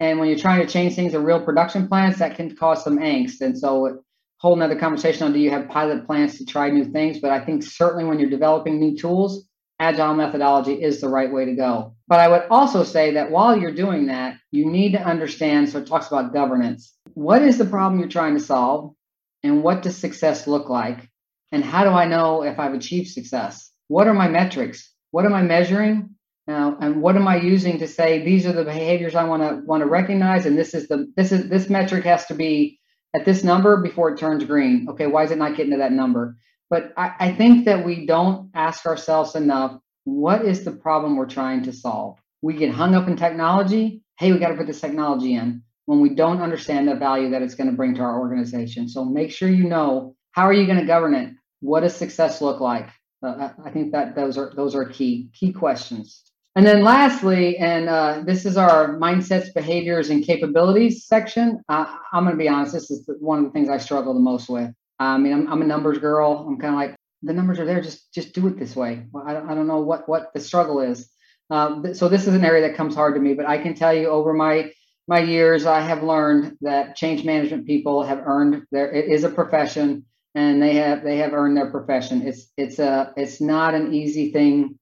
And 0.00 0.18
when 0.18 0.28
you're 0.28 0.38
trying 0.38 0.64
to 0.64 0.72
change 0.72 0.94
things 0.94 1.12
in 1.12 1.22
real 1.24 1.44
production 1.44 1.86
plants, 1.88 2.20
that 2.20 2.36
can 2.36 2.56
cause 2.56 2.82
some 2.82 2.98
angst. 2.98 3.40
And 3.42 3.58
so, 3.58 3.86
uh, 3.86 3.92
whole 4.38 4.56
nother 4.56 4.78
conversation 4.78 5.26
on 5.26 5.32
do 5.32 5.40
you 5.40 5.50
have 5.50 5.68
pilot 5.68 6.06
plants 6.06 6.38
to 6.38 6.46
try 6.46 6.70
new 6.70 6.84
things? 6.84 7.18
But 7.18 7.30
I 7.32 7.44
think 7.44 7.62
certainly 7.62 8.04
when 8.04 8.18
you're 8.18 8.30
developing 8.30 8.78
new 8.78 8.96
tools, 8.96 9.46
agile 9.78 10.14
methodology 10.14 10.74
is 10.74 11.00
the 11.00 11.08
right 11.08 11.32
way 11.32 11.44
to 11.44 11.54
go. 11.54 11.94
But 12.08 12.20
I 12.20 12.28
would 12.28 12.44
also 12.50 12.84
say 12.84 13.12
that 13.12 13.30
while 13.30 13.56
you're 13.56 13.74
doing 13.74 14.06
that, 14.06 14.36
you 14.50 14.70
need 14.70 14.92
to 14.92 15.02
understand. 15.02 15.68
So 15.68 15.78
it 15.78 15.86
talks 15.86 16.08
about 16.08 16.32
governance. 16.32 16.94
What 17.14 17.42
is 17.42 17.58
the 17.58 17.64
problem 17.64 18.00
you're 18.00 18.08
trying 18.08 18.34
to 18.34 18.42
solve? 18.42 18.94
And 19.42 19.62
what 19.62 19.82
does 19.82 19.96
success 19.96 20.46
look 20.46 20.68
like? 20.68 21.08
And 21.52 21.64
how 21.64 21.84
do 21.84 21.90
I 21.90 22.06
know 22.06 22.42
if 22.42 22.58
I've 22.58 22.74
achieved 22.74 23.08
success? 23.08 23.70
What 23.88 24.08
are 24.08 24.14
my 24.14 24.28
metrics? 24.28 24.92
What 25.10 25.24
am 25.24 25.34
I 25.34 25.42
measuring? 25.42 26.10
Now, 26.46 26.76
and 26.80 27.02
what 27.02 27.16
am 27.16 27.28
I 27.28 27.36
using 27.36 27.78
to 27.78 27.88
say 27.88 28.24
these 28.24 28.46
are 28.46 28.52
the 28.52 28.64
behaviors 28.64 29.14
I 29.14 29.24
want 29.24 29.42
to 29.42 29.62
want 29.66 29.82
to 29.82 29.86
recognize? 29.86 30.46
And 30.46 30.58
this 30.58 30.74
is 30.74 30.88
the 30.88 31.12
this 31.14 31.30
is 31.30 31.48
this 31.48 31.68
metric 31.68 32.04
has 32.04 32.26
to 32.26 32.34
be 32.34 32.80
at 33.14 33.24
this 33.24 33.44
number 33.44 33.82
before 33.82 34.10
it 34.10 34.18
turns 34.18 34.44
green. 34.44 34.86
Okay, 34.90 35.06
why 35.06 35.24
is 35.24 35.30
it 35.30 35.38
not 35.38 35.56
getting 35.56 35.72
to 35.72 35.78
that 35.78 35.92
number? 35.92 36.36
But 36.70 36.92
I, 36.96 37.14
I 37.18 37.32
think 37.32 37.64
that 37.64 37.84
we 37.84 38.06
don't 38.06 38.50
ask 38.54 38.86
ourselves 38.86 39.34
enough 39.34 39.78
what 40.04 40.44
is 40.44 40.64
the 40.64 40.72
problem 40.72 41.16
we're 41.16 41.26
trying 41.26 41.62
to 41.64 41.72
solve? 41.72 42.18
We 42.40 42.54
get 42.54 42.72
hung 42.72 42.94
up 42.94 43.08
in 43.08 43.16
technology. 43.16 44.02
Hey, 44.18 44.32
we 44.32 44.38
got 44.38 44.48
to 44.48 44.56
put 44.56 44.66
this 44.66 44.80
technology 44.80 45.34
in 45.34 45.62
when 45.86 46.00
we 46.00 46.10
don't 46.10 46.40
understand 46.40 46.88
the 46.88 46.94
value 46.94 47.30
that 47.30 47.42
it's 47.42 47.54
going 47.54 47.70
to 47.70 47.76
bring 47.76 47.94
to 47.94 48.02
our 48.02 48.18
organization. 48.20 48.88
So 48.88 49.04
make 49.04 49.30
sure 49.30 49.48
you 49.48 49.64
know 49.64 50.14
how 50.32 50.44
are 50.44 50.52
you 50.52 50.66
going 50.66 50.78
to 50.78 50.86
govern 50.86 51.14
it? 51.14 51.34
What 51.60 51.80
does 51.80 51.96
success 51.96 52.40
look 52.40 52.60
like? 52.60 52.88
Uh, 53.22 53.50
I 53.64 53.70
think 53.70 53.92
that 53.92 54.14
those 54.14 54.38
are 54.38 54.52
those 54.54 54.74
are 54.74 54.84
key 54.84 55.30
key 55.34 55.52
questions. 55.52 56.22
And 56.54 56.66
then 56.66 56.82
lastly, 56.82 57.56
and 57.58 57.88
uh, 57.88 58.22
this 58.24 58.44
is 58.44 58.56
our 58.56 58.98
mindsets, 58.98 59.52
behaviors, 59.54 60.10
and 60.10 60.24
capabilities 60.24 61.06
section. 61.06 61.60
Uh, 61.68 61.86
I'm 62.12 62.24
going 62.24 62.36
to 62.36 62.38
be 62.38 62.48
honest. 62.48 62.72
This 62.72 62.90
is 62.90 63.08
one 63.20 63.38
of 63.38 63.44
the 63.44 63.50
things 63.50 63.68
I 63.68 63.78
struggle 63.78 64.14
the 64.14 64.20
most 64.20 64.48
with. 64.48 64.70
I 64.98 65.18
mean, 65.18 65.32
I'm, 65.32 65.52
I'm 65.52 65.62
a 65.62 65.66
numbers 65.66 65.98
girl. 65.98 66.44
I'm 66.48 66.58
kind 66.58 66.74
of 66.74 66.80
like 66.80 66.96
the 67.22 67.32
numbers 67.32 67.58
are 67.58 67.64
there. 67.64 67.80
Just 67.80 68.12
just 68.12 68.34
do 68.34 68.46
it 68.48 68.58
this 68.58 68.76
way. 68.76 69.06
I 69.26 69.32
don't, 69.32 69.50
I 69.50 69.54
don't 69.54 69.66
know 69.66 69.80
what 69.80 70.08
what 70.08 70.32
the 70.34 70.40
struggle 70.40 70.80
is. 70.80 71.10
Uh, 71.50 71.94
so 71.94 72.08
this 72.08 72.26
is 72.26 72.34
an 72.34 72.44
area 72.44 72.68
that 72.68 72.76
comes 72.76 72.94
hard 72.94 73.14
to 73.14 73.20
me. 73.20 73.34
But 73.34 73.46
I 73.46 73.58
can 73.58 73.74
tell 73.74 73.94
you, 73.94 74.08
over 74.08 74.32
my 74.32 74.72
my 75.06 75.20
years, 75.20 75.66
I 75.66 75.80
have 75.80 76.02
learned 76.02 76.56
that 76.60 76.96
change 76.96 77.24
management 77.24 77.66
people 77.66 78.02
have 78.02 78.20
earned 78.24 78.64
their. 78.70 78.90
It 78.92 79.10
is 79.10 79.24
a 79.24 79.30
profession 79.30 80.04
and 80.34 80.62
they 80.62 80.74
have 80.74 81.02
they 81.02 81.18
have 81.18 81.32
earned 81.32 81.56
their 81.56 81.70
profession. 81.70 82.26
It's 82.26 82.52
it's 82.56 82.78
a 82.78 83.12
it's 83.16 83.40
not 83.40 83.74
an 83.74 83.94
easy 83.94 84.32
thing 84.32 84.77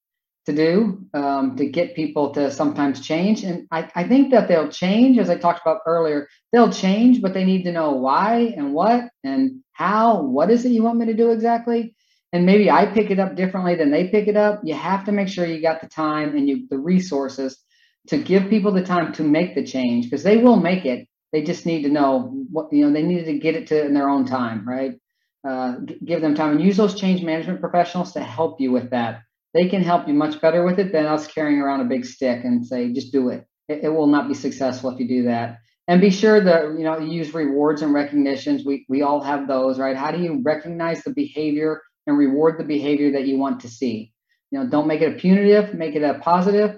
to 0.46 0.52
do 0.52 1.06
um, 1.14 1.56
to 1.56 1.66
get 1.66 1.94
people 1.94 2.30
to 2.32 2.50
sometimes 2.50 3.00
change, 3.00 3.44
and 3.44 3.66
I, 3.70 3.90
I 3.94 4.08
think 4.08 4.30
that 4.30 4.48
they'll 4.48 4.68
change 4.68 5.18
as 5.18 5.28
I 5.28 5.36
talked 5.36 5.60
about 5.60 5.80
earlier. 5.86 6.28
They'll 6.52 6.72
change, 6.72 7.20
but 7.20 7.34
they 7.34 7.44
need 7.44 7.64
to 7.64 7.72
know 7.72 7.92
why 7.92 8.54
and 8.56 8.72
what 8.72 9.10
and 9.24 9.62
how. 9.72 10.22
What 10.22 10.50
is 10.50 10.64
it 10.64 10.70
you 10.70 10.82
want 10.82 10.98
me 10.98 11.06
to 11.06 11.14
do 11.14 11.30
exactly? 11.32 11.94
And 12.32 12.46
maybe 12.46 12.70
I 12.70 12.86
pick 12.86 13.10
it 13.10 13.18
up 13.18 13.36
differently 13.36 13.74
than 13.76 13.90
they 13.90 14.08
pick 14.08 14.28
it 14.28 14.36
up. 14.36 14.60
You 14.64 14.74
have 14.74 15.04
to 15.06 15.12
make 15.12 15.28
sure 15.28 15.46
you 15.46 15.60
got 15.62 15.80
the 15.80 15.88
time 15.88 16.36
and 16.36 16.48
you 16.48 16.66
the 16.68 16.78
resources 16.78 17.58
to 18.08 18.18
give 18.18 18.50
people 18.50 18.72
the 18.72 18.84
time 18.84 19.12
to 19.14 19.22
make 19.22 19.54
the 19.54 19.64
change 19.64 20.06
because 20.06 20.22
they 20.22 20.36
will 20.36 20.56
make 20.56 20.84
it. 20.84 21.08
They 21.32 21.42
just 21.42 21.66
need 21.66 21.82
to 21.82 21.88
know 21.88 22.44
what 22.50 22.72
you 22.72 22.86
know. 22.86 22.92
They 22.92 23.02
need 23.02 23.24
to 23.24 23.38
get 23.38 23.56
it 23.56 23.66
to 23.68 23.84
in 23.84 23.94
their 23.94 24.08
own 24.08 24.26
time, 24.26 24.66
right? 24.66 24.94
uh, 25.46 25.76
give 26.04 26.20
them 26.20 26.34
time 26.34 26.52
and 26.52 26.62
use 26.62 26.76
those 26.76 26.98
change 26.98 27.22
management 27.22 27.60
professionals 27.60 28.12
to 28.12 28.20
help 28.20 28.60
you 28.60 28.72
with 28.72 28.90
that. 28.90 29.22
They 29.56 29.68
can 29.68 29.82
help 29.82 30.06
you 30.06 30.12
much 30.12 30.38
better 30.42 30.62
with 30.66 30.78
it 30.78 30.92
than 30.92 31.06
us 31.06 31.26
carrying 31.26 31.58
around 31.58 31.80
a 31.80 31.84
big 31.84 32.04
stick 32.04 32.44
and 32.44 32.66
say, 32.66 32.92
just 32.92 33.10
do 33.10 33.30
it. 33.30 33.46
It, 33.68 33.84
it 33.84 33.88
will 33.88 34.06
not 34.06 34.28
be 34.28 34.34
successful 34.34 34.90
if 34.90 35.00
you 35.00 35.08
do 35.08 35.22
that. 35.22 35.60
And 35.88 35.98
be 35.98 36.10
sure 36.10 36.42
that 36.42 36.64
you 36.76 36.84
know 36.84 36.98
use 36.98 37.32
rewards 37.32 37.80
and 37.80 37.94
recognitions. 37.94 38.66
We 38.66 38.84
we 38.90 39.00
all 39.00 39.22
have 39.22 39.48
those, 39.48 39.78
right? 39.78 39.96
How 39.96 40.10
do 40.10 40.18
you 40.18 40.42
recognize 40.44 41.02
the 41.02 41.14
behavior 41.14 41.80
and 42.06 42.18
reward 42.18 42.58
the 42.58 42.64
behavior 42.64 43.12
that 43.12 43.26
you 43.26 43.38
want 43.38 43.60
to 43.60 43.68
see? 43.68 44.12
You 44.50 44.58
know, 44.58 44.68
don't 44.68 44.88
make 44.88 45.00
it 45.00 45.14
a 45.14 45.18
punitive, 45.18 45.72
make 45.74 45.94
it 45.94 46.02
a 46.02 46.18
positive. 46.18 46.76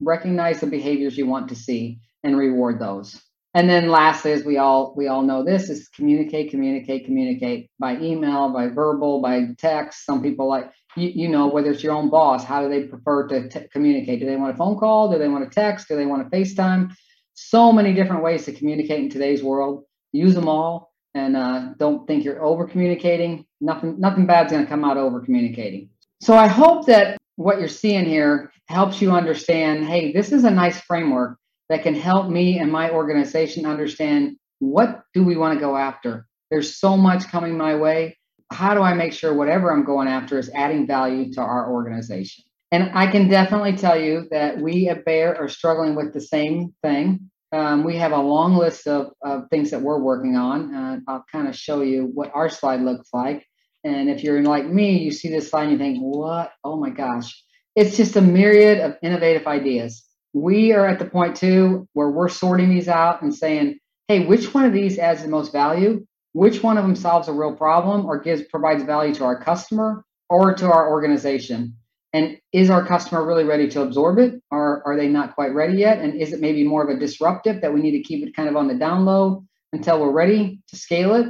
Recognize 0.00 0.60
the 0.60 0.66
behaviors 0.68 1.18
you 1.18 1.26
want 1.26 1.48
to 1.48 1.56
see 1.56 1.98
and 2.22 2.38
reward 2.38 2.78
those. 2.78 3.20
And 3.54 3.68
then 3.68 3.88
lastly, 3.88 4.32
as 4.32 4.44
we 4.44 4.58
all 4.58 4.94
we 4.96 5.08
all 5.08 5.22
know 5.22 5.44
this 5.44 5.68
is 5.68 5.88
communicate, 5.88 6.50
communicate, 6.50 7.04
communicate 7.04 7.70
by 7.80 7.98
email, 7.98 8.52
by 8.52 8.68
verbal, 8.68 9.20
by 9.20 9.48
text. 9.58 10.06
Some 10.06 10.22
people 10.22 10.48
like 10.48 10.70
you, 10.96 11.08
you 11.08 11.28
know 11.28 11.46
whether 11.46 11.70
it's 11.70 11.82
your 11.82 11.94
own 11.94 12.10
boss, 12.10 12.44
how 12.44 12.62
do 12.62 12.68
they 12.68 12.86
prefer 12.86 13.28
to 13.28 13.48
t- 13.48 13.68
communicate? 13.72 14.20
Do 14.20 14.26
they 14.26 14.36
want 14.36 14.54
a 14.54 14.56
phone 14.56 14.78
call? 14.78 15.10
Do 15.10 15.18
they 15.18 15.28
want 15.28 15.44
a 15.44 15.50
text? 15.50 15.88
Do 15.88 15.96
they 15.96 16.06
want 16.06 16.26
a 16.26 16.30
FaceTime? 16.30 16.94
So 17.34 17.72
many 17.72 17.94
different 17.94 18.22
ways 18.22 18.44
to 18.44 18.52
communicate 18.52 19.00
in 19.00 19.10
today's 19.10 19.42
world. 19.42 19.84
Use 20.12 20.34
them 20.34 20.48
all, 20.48 20.92
and 21.14 21.36
uh, 21.36 21.70
don't 21.78 22.06
think 22.06 22.24
you're 22.24 22.44
over 22.44 22.66
communicating. 22.66 23.46
Nothing 23.60 23.98
nothing 23.98 24.26
bad's 24.26 24.52
going 24.52 24.64
to 24.64 24.70
come 24.70 24.84
out 24.84 24.96
over 24.96 25.20
communicating. 25.20 25.88
So 26.20 26.34
I 26.34 26.46
hope 26.46 26.86
that 26.86 27.16
what 27.36 27.58
you're 27.58 27.68
seeing 27.68 28.04
here 28.04 28.52
helps 28.66 29.00
you 29.00 29.12
understand. 29.12 29.86
Hey, 29.86 30.12
this 30.12 30.32
is 30.32 30.44
a 30.44 30.50
nice 30.50 30.80
framework 30.80 31.38
that 31.68 31.82
can 31.82 31.94
help 31.94 32.28
me 32.28 32.58
and 32.58 32.70
my 32.70 32.90
organization 32.90 33.64
understand 33.64 34.36
what 34.58 35.02
do 35.14 35.24
we 35.24 35.36
want 35.36 35.54
to 35.54 35.60
go 35.60 35.76
after. 35.76 36.26
There's 36.50 36.76
so 36.76 36.96
much 36.96 37.28
coming 37.28 37.56
my 37.56 37.74
way. 37.74 38.18
How 38.52 38.74
do 38.74 38.82
I 38.82 38.94
make 38.94 39.12
sure 39.12 39.34
whatever 39.34 39.72
I'm 39.72 39.84
going 39.84 40.08
after 40.08 40.38
is 40.38 40.50
adding 40.54 40.86
value 40.86 41.32
to 41.34 41.40
our 41.40 41.72
organization? 41.72 42.44
And 42.70 42.90
I 42.94 43.06
can 43.06 43.28
definitely 43.28 43.76
tell 43.76 44.00
you 44.00 44.28
that 44.30 44.58
we 44.58 44.88
at 44.88 45.04
Bayer 45.04 45.34
are 45.34 45.48
struggling 45.48 45.94
with 45.94 46.12
the 46.12 46.20
same 46.20 46.74
thing. 46.82 47.30
Um, 47.52 47.84
we 47.84 47.96
have 47.96 48.12
a 48.12 48.20
long 48.20 48.56
list 48.56 48.86
of, 48.86 49.12
of 49.22 49.48
things 49.50 49.70
that 49.72 49.82
we're 49.82 50.00
working 50.00 50.36
on. 50.36 50.74
Uh, 50.74 51.00
I'll 51.06 51.24
kind 51.30 51.48
of 51.48 51.56
show 51.56 51.82
you 51.82 52.10
what 52.14 52.30
our 52.34 52.48
slide 52.48 52.80
looks 52.80 53.08
like. 53.12 53.46
And 53.84 54.08
if 54.08 54.22
you're 54.22 54.42
like 54.42 54.66
me, 54.66 54.98
you 54.98 55.10
see 55.10 55.28
this 55.28 55.50
slide 55.50 55.64
and 55.64 55.72
you 55.72 55.78
think, 55.78 55.98
what? 55.98 56.52
Oh 56.64 56.76
my 56.76 56.90
gosh. 56.90 57.44
It's 57.74 57.96
just 57.96 58.16
a 58.16 58.22
myriad 58.22 58.80
of 58.80 58.96
innovative 59.02 59.46
ideas 59.46 60.06
we 60.32 60.72
are 60.72 60.86
at 60.86 60.98
the 60.98 61.04
point 61.04 61.36
too 61.36 61.88
where 61.92 62.10
we're 62.10 62.28
sorting 62.28 62.70
these 62.70 62.88
out 62.88 63.22
and 63.22 63.34
saying, 63.34 63.78
hey, 64.08 64.26
which 64.26 64.52
one 64.54 64.64
of 64.64 64.72
these 64.72 64.98
adds 64.98 65.22
the 65.22 65.28
most 65.28 65.52
value? 65.52 66.06
Which 66.32 66.62
one 66.62 66.78
of 66.78 66.84
them 66.84 66.96
solves 66.96 67.28
a 67.28 67.32
real 67.32 67.54
problem 67.54 68.06
or 68.06 68.20
gives 68.20 68.42
provides 68.42 68.82
value 68.82 69.14
to 69.14 69.24
our 69.24 69.42
customer 69.42 70.04
or 70.28 70.54
to 70.54 70.66
our 70.66 70.90
organization? 70.90 71.76
And 72.14 72.38
is 72.52 72.70
our 72.70 72.84
customer 72.84 73.24
really 73.24 73.44
ready 73.44 73.68
to 73.70 73.82
absorb 73.82 74.18
it 74.18 74.42
or 74.50 74.86
are 74.86 74.96
they 74.96 75.08
not 75.08 75.34
quite 75.34 75.54
ready 75.54 75.78
yet? 75.78 75.98
And 75.98 76.20
is 76.20 76.32
it 76.32 76.40
maybe 76.40 76.64
more 76.64 76.82
of 76.82 76.94
a 76.94 77.00
disruptive 77.00 77.62
that 77.62 77.72
we 77.72 77.80
need 77.80 77.92
to 77.92 78.02
keep 78.02 78.26
it 78.26 78.36
kind 78.36 78.48
of 78.48 78.56
on 78.56 78.68
the 78.68 78.74
down 78.74 79.04
low 79.04 79.44
until 79.72 80.00
we're 80.00 80.12
ready 80.12 80.60
to 80.68 80.76
scale 80.76 81.14
it? 81.14 81.28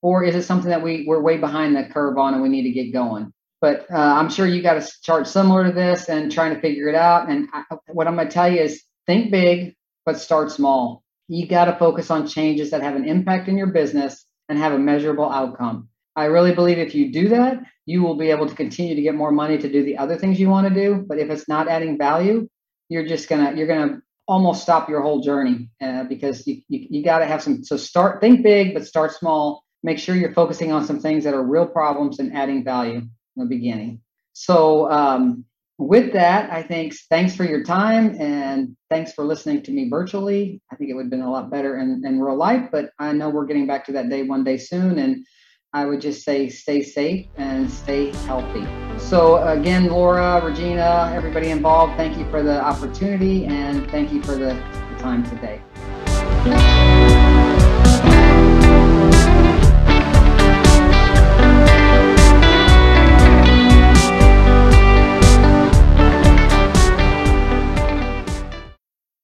Or 0.00 0.24
is 0.24 0.34
it 0.34 0.42
something 0.42 0.70
that 0.70 0.82
we, 0.82 1.04
we're 1.06 1.20
way 1.20 1.36
behind 1.36 1.76
the 1.76 1.84
curve 1.84 2.18
on 2.18 2.34
and 2.34 2.42
we 2.42 2.48
need 2.48 2.64
to 2.64 2.72
get 2.72 2.92
going? 2.92 3.32
but 3.62 3.86
uh, 3.92 3.96
I'm 3.96 4.28
sure 4.28 4.44
you 4.44 4.60
got 4.60 4.76
a 4.76 4.90
chart 5.02 5.28
similar 5.28 5.64
to 5.64 5.72
this 5.72 6.08
and 6.08 6.32
trying 6.32 6.52
to 6.52 6.60
figure 6.60 6.88
it 6.88 6.96
out. 6.96 7.30
And 7.30 7.48
I, 7.52 7.62
what 7.92 8.08
I'm 8.08 8.16
going 8.16 8.26
to 8.26 8.34
tell 8.34 8.52
you 8.52 8.60
is 8.60 8.82
think 9.06 9.30
big, 9.30 9.76
but 10.04 10.18
start 10.18 10.50
small. 10.50 11.04
You 11.28 11.46
got 11.46 11.66
to 11.66 11.78
focus 11.78 12.10
on 12.10 12.26
changes 12.26 12.72
that 12.72 12.82
have 12.82 12.96
an 12.96 13.08
impact 13.08 13.48
in 13.48 13.56
your 13.56 13.68
business 13.68 14.26
and 14.52 14.60
have 14.60 14.74
a 14.74 14.78
measurable 14.78 15.30
outcome. 15.30 15.88
I 16.14 16.26
really 16.26 16.54
believe 16.54 16.76
if 16.76 16.94
you 16.94 17.10
do 17.10 17.30
that, 17.30 17.62
you 17.86 18.02
will 18.02 18.16
be 18.16 18.30
able 18.30 18.46
to 18.46 18.54
continue 18.54 18.94
to 18.94 19.00
get 19.00 19.14
more 19.14 19.32
money 19.32 19.56
to 19.56 19.72
do 19.72 19.82
the 19.82 19.96
other 19.96 20.18
things 20.18 20.38
you 20.38 20.50
want 20.50 20.68
to 20.68 20.74
do. 20.74 21.06
But 21.08 21.18
if 21.18 21.30
it's 21.30 21.48
not 21.48 21.68
adding 21.68 21.96
value, 21.96 22.50
you're 22.90 23.06
just 23.06 23.30
gonna 23.30 23.54
you're 23.56 23.66
gonna 23.66 24.02
almost 24.28 24.60
stop 24.60 24.90
your 24.90 25.00
whole 25.00 25.22
journey 25.22 25.70
uh, 25.80 26.04
because 26.04 26.46
you, 26.46 26.60
you, 26.68 26.86
you 26.90 27.02
got 27.02 27.20
to 27.20 27.26
have 27.26 27.42
some. 27.42 27.64
So 27.64 27.78
start 27.78 28.20
think 28.20 28.42
big, 28.42 28.74
but 28.74 28.86
start 28.86 29.12
small. 29.14 29.64
Make 29.82 29.98
sure 29.98 30.14
you're 30.14 30.34
focusing 30.34 30.70
on 30.70 30.84
some 30.84 31.00
things 31.00 31.24
that 31.24 31.32
are 31.32 31.42
real 31.42 31.66
problems 31.66 32.18
and 32.18 32.36
adding 32.36 32.62
value 32.62 32.98
in 32.98 33.08
the 33.36 33.46
beginning. 33.46 34.02
So, 34.34 34.90
um, 34.90 35.46
with 35.78 36.12
that, 36.12 36.52
I 36.52 36.62
think 36.62 36.94
thanks 37.08 37.34
for 37.34 37.44
your 37.44 37.62
time 37.64 38.16
and 38.20 38.76
thanks 38.90 39.12
for 39.12 39.24
listening 39.24 39.62
to 39.62 39.72
me 39.72 39.88
virtually. 39.88 40.60
I 40.70 40.76
think 40.76 40.90
it 40.90 40.94
would 40.94 41.04
have 41.04 41.10
been 41.10 41.22
a 41.22 41.30
lot 41.30 41.50
better 41.50 41.78
in, 41.78 42.02
in 42.04 42.20
real 42.20 42.36
life, 42.36 42.68
but 42.70 42.90
I 42.98 43.12
know 43.12 43.30
we're 43.30 43.46
getting 43.46 43.66
back 43.66 43.84
to 43.86 43.92
that 43.92 44.08
day 44.08 44.22
one 44.22 44.44
day 44.44 44.58
soon. 44.58 44.98
And 44.98 45.26
I 45.74 45.86
would 45.86 46.00
just 46.00 46.24
say 46.24 46.48
stay 46.50 46.82
safe 46.82 47.26
and 47.36 47.70
stay 47.70 48.12
healthy. 48.26 48.66
So, 48.98 49.42
again, 49.48 49.86
Lora, 49.86 50.44
Regina, 50.44 51.10
everybody 51.14 51.50
involved, 51.50 51.96
thank 51.96 52.18
you 52.18 52.30
for 52.30 52.42
the 52.42 52.62
opportunity 52.62 53.46
and 53.46 53.90
thank 53.90 54.12
you 54.12 54.22
for 54.22 54.32
the, 54.32 54.54
the 54.54 54.96
time 54.98 55.24
today. 55.24 55.62